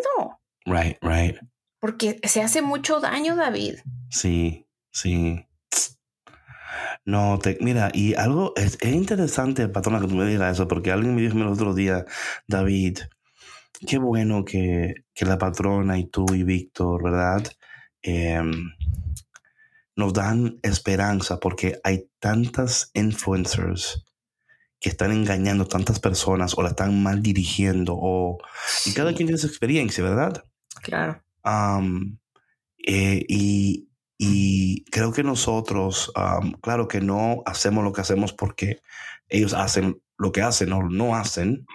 Right, 0.66 0.98
right. 1.02 1.38
Porque 1.80 2.20
se 2.24 2.42
hace 2.42 2.62
mucho 2.62 3.00
daño, 3.00 3.36
David. 3.36 3.76
Sí, 4.10 4.66
sí. 4.92 5.46
No, 7.06 7.38
te, 7.38 7.58
mira, 7.62 7.92
y 7.94 8.16
algo 8.16 8.54
es, 8.56 8.80
interesante, 8.84 9.68
patrona, 9.68 10.00
que 10.02 10.08
tú 10.08 10.16
me 10.16 10.26
digas 10.26 10.54
eso, 10.54 10.68
porque 10.68 10.92
alguien 10.92 11.14
me 11.14 11.22
dijo 11.22 11.38
el 11.38 11.48
otro 11.48 11.76
día, 11.76 12.06
David, 12.48 13.00
qué 13.88 14.00
bueno 14.00 14.44
que, 14.44 14.96
la 15.20 15.38
patrona 15.38 16.00
y 16.00 16.06
tú 16.06 16.26
y 16.34 16.44
Víctor, 16.44 17.04
¿verdad? 17.04 17.44
Em, 18.02 18.72
nos 19.96 20.14
dan 20.14 20.60
esperanza 20.62 21.40
porque 21.40 21.80
hay 21.84 22.10
tantas 22.20 22.92
influencers 22.94 24.06
que 24.80 24.90
están 24.90 25.12
engañando 25.12 25.66
tantas 25.66 26.00
personas 26.00 26.58
o 26.58 26.62
la 26.62 26.70
están 26.70 27.02
mal 27.02 27.22
dirigiendo 27.22 27.96
o 27.98 28.38
y 28.86 28.94
cada 28.94 29.14
quien 29.14 29.28
tiene 29.28 29.40
su 29.40 29.48
experiencia, 29.48 30.04
¿verdad? 30.04 30.44
Claro. 30.82 31.24
Eh, 32.88 33.26
y, 33.28 33.88
creo 34.92 35.12
que 35.12 35.24
nosotros, 35.24 36.12
claro 36.62 36.88
que 36.88 37.02
no 37.02 37.42
hacemos 37.46 37.84
lo 37.84 37.92
que 37.94 38.02
hacemos 38.02 38.34
porque 38.34 38.82
ellos 39.28 39.54
hacen 39.54 40.02
lo 40.18 40.32
que 40.32 40.42
hacen 40.42 40.72
o 40.72 40.84
no 40.84 41.16
hacen, 41.16 41.66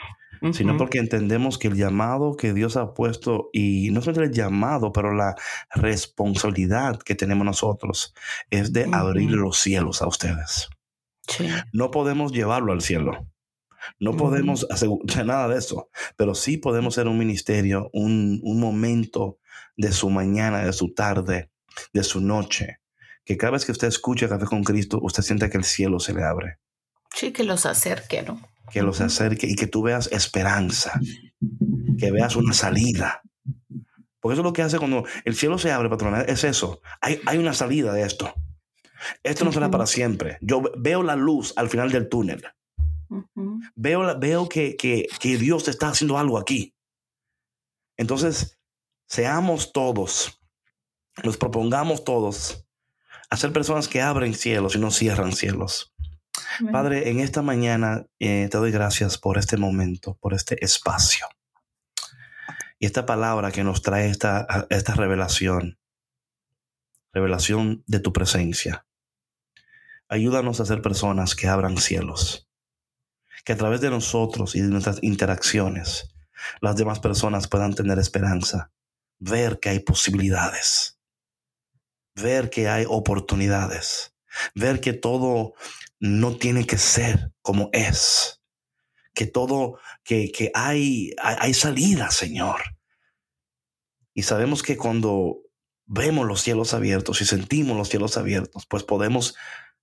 sino 0.52 0.76
porque 0.76 0.98
entendemos 0.98 1.58
que 1.58 1.68
el 1.68 1.76
llamado 1.76 2.36
que 2.36 2.52
Dios 2.52 2.76
ha 2.76 2.94
puesto, 2.94 3.50
y 3.52 3.90
no 3.90 4.02
solo 4.02 4.22
el 4.22 4.32
llamado, 4.32 4.92
pero 4.92 5.14
la 5.14 5.34
responsabilidad 5.74 6.98
que 6.98 7.14
tenemos 7.14 7.44
nosotros, 7.44 8.14
es 8.50 8.72
de 8.72 8.88
abrir 8.92 9.30
los 9.30 9.58
cielos 9.58 10.02
a 10.02 10.08
ustedes. 10.08 10.68
No 11.72 11.90
podemos 11.90 12.32
llevarlo 12.32 12.72
al 12.72 12.80
cielo. 12.80 13.26
No 13.98 14.16
podemos 14.16 14.66
hacer 14.70 14.90
nada 15.24 15.48
de 15.48 15.58
eso, 15.58 15.88
pero 16.16 16.34
sí 16.34 16.58
podemos 16.58 16.94
ser 16.94 17.06
un 17.08 17.18
ministerio, 17.18 17.88
un, 17.92 18.40
un 18.42 18.60
momento 18.60 19.38
de 19.76 19.92
su 19.92 20.10
mañana, 20.10 20.64
de 20.64 20.72
su 20.72 20.92
tarde, 20.92 21.50
de 21.92 22.04
su 22.04 22.20
noche, 22.20 22.80
que 23.24 23.36
cada 23.36 23.52
vez 23.52 23.64
que 23.64 23.72
usted 23.72 23.88
escuche 23.88 24.28
Café 24.28 24.46
con 24.46 24.64
Cristo, 24.64 24.98
usted 25.02 25.22
sienta 25.22 25.48
que 25.48 25.58
el 25.58 25.64
cielo 25.64 26.00
se 26.00 26.12
le 26.12 26.24
abre. 26.24 26.58
Sí, 27.14 27.32
que 27.32 27.44
los 27.44 27.66
acerque, 27.66 28.22
¿no? 28.22 28.40
Que 28.70 28.82
los 28.82 29.00
acerque 29.00 29.46
y 29.46 29.56
que 29.56 29.66
tú 29.66 29.82
veas 29.82 30.08
esperanza, 30.12 31.00
que 31.98 32.10
veas 32.10 32.36
una 32.36 32.52
salida. 32.52 33.22
Porque 34.20 34.34
eso 34.34 34.42
es 34.42 34.44
lo 34.44 34.52
que 34.52 34.62
hace 34.62 34.78
cuando 34.78 35.04
el 35.24 35.34
cielo 35.34 35.58
se 35.58 35.72
abre, 35.72 35.88
patrona, 35.88 36.22
es 36.22 36.44
eso. 36.44 36.80
Hay, 37.00 37.20
hay 37.26 37.38
una 37.38 37.54
salida 37.54 37.92
de 37.92 38.02
esto. 38.02 38.32
Esto 39.22 39.44
no 39.44 39.52
será 39.52 39.70
para 39.70 39.86
siempre. 39.86 40.38
Yo 40.40 40.62
veo 40.76 41.02
la 41.02 41.16
luz 41.16 41.54
al 41.56 41.70
final 41.70 41.90
del 41.90 42.08
túnel. 42.08 42.42
Veo, 43.74 44.18
veo 44.18 44.48
que, 44.48 44.76
que, 44.76 45.08
que 45.18 45.36
Dios 45.36 45.66
está 45.68 45.88
haciendo 45.88 46.18
algo 46.18 46.38
aquí. 46.38 46.74
Entonces, 47.96 48.58
seamos 49.08 49.72
todos, 49.72 50.40
nos 51.24 51.36
propongamos 51.36 52.04
todos 52.04 52.66
a 53.28 53.36
ser 53.36 53.52
personas 53.52 53.88
que 53.88 54.00
abren 54.00 54.34
cielos 54.34 54.74
y 54.74 54.78
no 54.78 54.90
cierran 54.90 55.32
cielos. 55.32 55.89
Padre, 56.72 57.10
en 57.10 57.20
esta 57.20 57.42
mañana 57.42 58.06
eh, 58.18 58.48
te 58.50 58.58
doy 58.58 58.70
gracias 58.70 59.18
por 59.18 59.38
este 59.38 59.56
momento, 59.56 60.16
por 60.20 60.34
este 60.34 60.62
espacio. 60.64 61.26
Y 62.78 62.86
esta 62.86 63.04
palabra 63.06 63.52
que 63.52 63.64
nos 63.64 63.82
trae 63.82 64.08
esta, 64.08 64.46
esta 64.70 64.94
revelación, 64.94 65.78
revelación 67.12 67.84
de 67.86 68.00
tu 68.00 68.12
presencia. 68.12 68.86
Ayúdanos 70.08 70.60
a 70.60 70.66
ser 70.66 70.82
personas 70.82 71.34
que 71.34 71.46
abran 71.46 71.76
cielos, 71.76 72.48
que 73.44 73.52
a 73.52 73.56
través 73.56 73.80
de 73.80 73.90
nosotros 73.90 74.54
y 74.54 74.60
de 74.60 74.68
nuestras 74.68 74.98
interacciones, 75.02 76.14
las 76.60 76.76
demás 76.76 77.00
personas 77.00 77.48
puedan 77.48 77.74
tener 77.74 77.98
esperanza, 77.98 78.72
ver 79.18 79.60
que 79.60 79.68
hay 79.68 79.80
posibilidades, 79.80 80.98
ver 82.14 82.50
que 82.50 82.68
hay 82.68 82.86
oportunidades, 82.88 84.14
ver 84.54 84.80
que 84.80 84.92
todo 84.92 85.54
no 85.98 86.36
tiene 86.36 86.66
que 86.66 86.78
ser 86.78 87.32
como 87.42 87.70
es. 87.72 88.42
Que 89.14 89.26
todo, 89.26 89.78
que, 90.04 90.32
que 90.32 90.50
hay, 90.54 91.12
hay, 91.20 91.52
salida, 91.54 92.10
Señor. 92.10 92.60
Y 94.14 94.22
sabemos 94.22 94.62
que 94.62 94.76
cuando 94.76 95.38
vemos 95.86 96.26
los 96.26 96.40
cielos 96.40 96.74
abiertos 96.74 97.20
y 97.20 97.24
sentimos 97.24 97.76
los 97.76 97.88
cielos 97.88 98.16
abiertos, 98.16 98.66
pues 98.66 98.84
podemos 98.84 99.34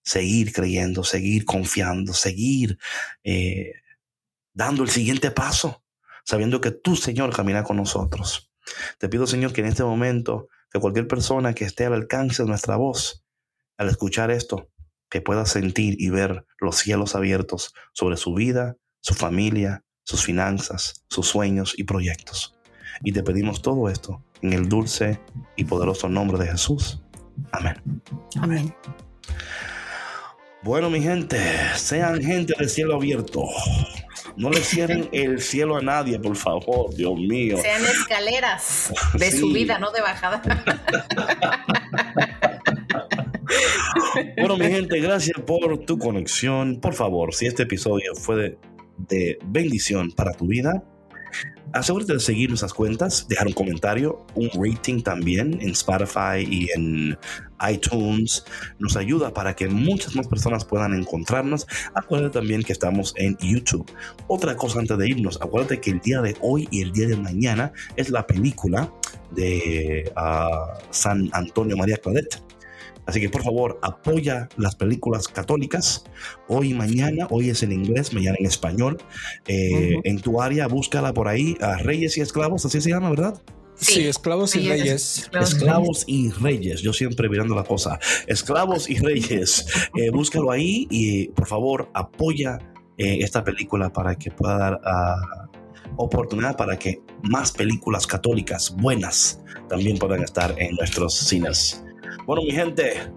seguir 0.01 0.53
creyendo, 0.53 1.03
seguir 1.03 1.43
confiando, 1.43 2.13
seguir 2.13 2.77
eh, 3.23 3.73
dando 4.53 4.83
el 4.83 4.89
siguiente 4.89 5.31
paso, 5.31 5.83
sabiendo 6.23 6.61
que 6.61 6.71
tú, 6.71 6.95
Señor, 6.95 7.35
camina 7.35 7.63
con 7.63 7.77
nosotros. 7.77 8.51
Te 8.97 9.09
pido, 9.09 9.27
Señor, 9.27 9.53
que 9.53 9.61
en 9.61 9.67
este 9.67 9.83
momento, 9.83 10.49
que 10.71 10.79
cualquier 10.79 11.07
persona 11.07 11.53
que 11.53 11.65
esté 11.65 11.85
al 11.85 11.93
alcance 11.93 12.43
de 12.43 12.49
nuestra 12.49 12.77
voz, 12.77 13.25
al 13.77 13.89
escuchar 13.89 14.31
esto, 14.31 14.69
que 15.09 15.21
pueda 15.21 15.45
sentir 15.45 15.95
y 15.99 16.09
ver 16.09 16.45
los 16.59 16.77
cielos 16.77 17.15
abiertos 17.15 17.73
sobre 17.93 18.17
su 18.17 18.33
vida, 18.33 18.75
su 19.01 19.13
familia, 19.13 19.83
sus 20.03 20.23
finanzas, 20.23 21.05
sus 21.09 21.27
sueños 21.27 21.73
y 21.77 21.83
proyectos. 21.83 22.57
Y 23.03 23.11
te 23.11 23.23
pedimos 23.23 23.61
todo 23.61 23.89
esto 23.89 24.23
en 24.41 24.53
el 24.53 24.69
dulce 24.69 25.19
y 25.55 25.65
poderoso 25.65 26.09
nombre 26.09 26.37
de 26.37 26.51
Jesús. 26.51 27.01
Amén. 27.51 27.75
Amén. 28.41 28.73
Bueno, 30.63 30.89
mi 30.89 31.01
gente, 31.01 31.39
sean 31.75 32.21
gente 32.21 32.53
del 32.57 32.69
cielo 32.69 32.95
abierto. 32.95 33.43
No 34.35 34.49
le 34.49 34.61
cierren 34.61 35.07
el 35.13 35.41
cielo 35.41 35.77
a 35.77 35.81
nadie, 35.81 36.19
por 36.19 36.35
favor, 36.35 36.93
Dios 36.95 37.15
mío. 37.15 37.57
Sean 37.61 37.83
escaleras 37.85 38.93
de 39.13 39.31
subida, 39.31 39.79
no 39.79 39.91
de 39.91 40.01
bajada. 40.01 40.41
Bueno, 44.37 44.57
mi 44.57 44.65
gente, 44.65 44.99
gracias 44.99 45.39
por 45.45 45.77
tu 45.85 45.97
conexión. 45.97 46.79
Por 46.79 46.93
favor, 46.93 47.33
si 47.33 47.45
este 47.45 47.63
episodio 47.63 48.15
fue 48.15 48.57
de, 48.97 49.39
bendición 49.45 50.11
para 50.11 50.33
tu 50.33 50.47
vida, 50.47 50.83
asegúrate 51.73 52.13
de 52.13 52.19
seguir 52.19 52.49
nuestras 52.49 52.73
cuentas, 52.73 53.27
dejar 53.27 53.47
un 53.47 53.53
comentario, 53.53 54.25
un 54.35 54.49
rating 54.53 55.01
también 55.01 55.59
en 55.61 55.69
Spotify 55.69 56.47
y 56.49 56.69
en 56.75 57.17
iTunes. 57.69 58.43
Nos 58.79 58.95
ayuda 58.97 59.33
para 59.33 59.55
que 59.55 59.67
muchas 59.67 60.15
más 60.15 60.27
personas 60.27 60.65
puedan 60.65 60.93
encontrarnos. 60.93 61.67
Acuérdate 61.93 62.39
también 62.39 62.63
que 62.63 62.73
estamos 62.73 63.13
en 63.17 63.37
YouTube. 63.37 63.89
Otra 64.27 64.55
cosa 64.55 64.79
antes 64.79 64.97
de 64.97 65.09
irnos, 65.09 65.39
acuérdate 65.41 65.79
que 65.79 65.91
el 65.91 65.99
día 65.99 66.21
de 66.21 66.35
hoy 66.41 66.67
y 66.71 66.81
el 66.81 66.91
día 66.91 67.07
de 67.07 67.17
mañana 67.17 67.71
es 67.95 68.09
la 68.09 68.25
película 68.25 68.91
de 69.31 70.11
ah, 70.15 70.79
San 70.89 71.29
Antonio 71.33 71.77
María 71.77 71.97
Claret 71.97 72.41
Así 73.07 73.21
que 73.21 73.29
por 73.29 73.41
favor, 73.43 73.79
apoya 73.81 74.49
las 74.57 74.75
películas 74.75 75.27
católicas. 75.27 76.03
Hoy 76.47 76.71
y 76.71 76.73
mañana, 76.73 77.27
hoy 77.29 77.49
es 77.49 77.63
en 77.63 77.71
inglés, 77.71 78.13
mañana 78.13 78.35
en 78.39 78.45
español. 78.45 78.97
Eh, 79.47 79.95
en 80.03 80.19
tu 80.19 80.41
área, 80.41 80.67
búscala 80.67 81.13
por 81.13 81.27
ahí, 81.27 81.55
a 81.61 81.77
Reyes 81.77 82.17
y 82.17 82.21
Esclavos, 82.21 82.65
así 82.65 82.81
se 82.81 82.89
llama, 82.89 83.09
¿verdad? 83.09 83.41
Sí, 83.79 84.07
esclavos 84.07 84.55
y 84.55 84.67
reyes. 84.67 85.29
Esclavos, 85.39 86.03
y 86.07 86.31
reyes. 86.31 86.81
Yo 86.81 86.93
siempre 86.93 87.29
mirando 87.29 87.55
la 87.55 87.63
cosa. 87.63 87.99
Esclavos 88.25 88.89
y 88.89 88.97
reyes. 88.97 89.67
Eh, 89.95 90.09
búscalo 90.13 90.51
ahí 90.51 90.87
y 90.89 91.27
por 91.29 91.47
favor 91.47 91.89
apoya 91.93 92.57
eh, 92.97 93.19
esta 93.21 93.43
película 93.43 93.93
para 93.93 94.15
que 94.15 94.31
pueda 94.31 94.57
dar 94.57 94.81
ah, 94.83 95.47
oportunidad 95.97 96.57
para 96.57 96.77
que 96.77 97.01
más 97.21 97.51
películas 97.51 98.07
católicas 98.07 98.75
buenas 98.75 99.41
también 99.69 99.97
puedan 99.97 100.23
estar 100.23 100.55
en 100.57 100.75
nuestros 100.75 101.13
cines. 101.13 101.83
Bueno, 102.25 102.41
mi 102.43 102.51
gente, 102.51 103.11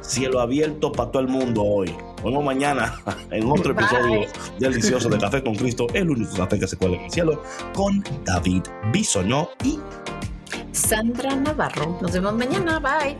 cielo 0.00 0.40
abierto 0.40 0.92
para 0.92 1.10
todo 1.10 1.22
el 1.22 1.28
mundo 1.28 1.62
hoy. 1.62 1.94
Nos 2.24 2.44
mañana 2.44 3.00
en 3.30 3.50
otro 3.50 3.72
episodio 3.72 4.26
delicioso 4.58 5.08
de 5.08 5.18
Café 5.18 5.42
con 5.42 5.54
Cristo, 5.54 5.86
el 5.94 6.10
único 6.10 6.36
café 6.36 6.58
que 6.58 6.66
se 6.66 6.76
cuela 6.76 6.96
en 6.96 7.04
el 7.04 7.10
cielo, 7.10 7.42
con 7.74 8.02
David 8.24 8.62
Bisonó 8.92 9.50
y 9.62 9.78
Sandra 10.72 11.36
Navarro. 11.36 11.98
Nos 12.02 12.12
vemos 12.12 12.34
mañana. 12.34 12.80
Bye. 12.80 13.16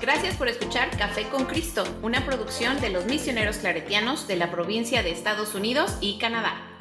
Gracias 0.00 0.36
por 0.36 0.48
escuchar 0.48 0.96
Café 0.96 1.24
con 1.24 1.46
Cristo, 1.46 1.84
una 2.02 2.24
producción 2.24 2.80
de 2.80 2.90
los 2.90 3.06
misioneros 3.06 3.56
claretianos 3.56 4.28
de 4.28 4.36
la 4.36 4.50
provincia 4.50 5.02
de 5.02 5.10
Estados 5.10 5.54
Unidos 5.54 5.98
y 6.00 6.18
Canadá. 6.18 6.75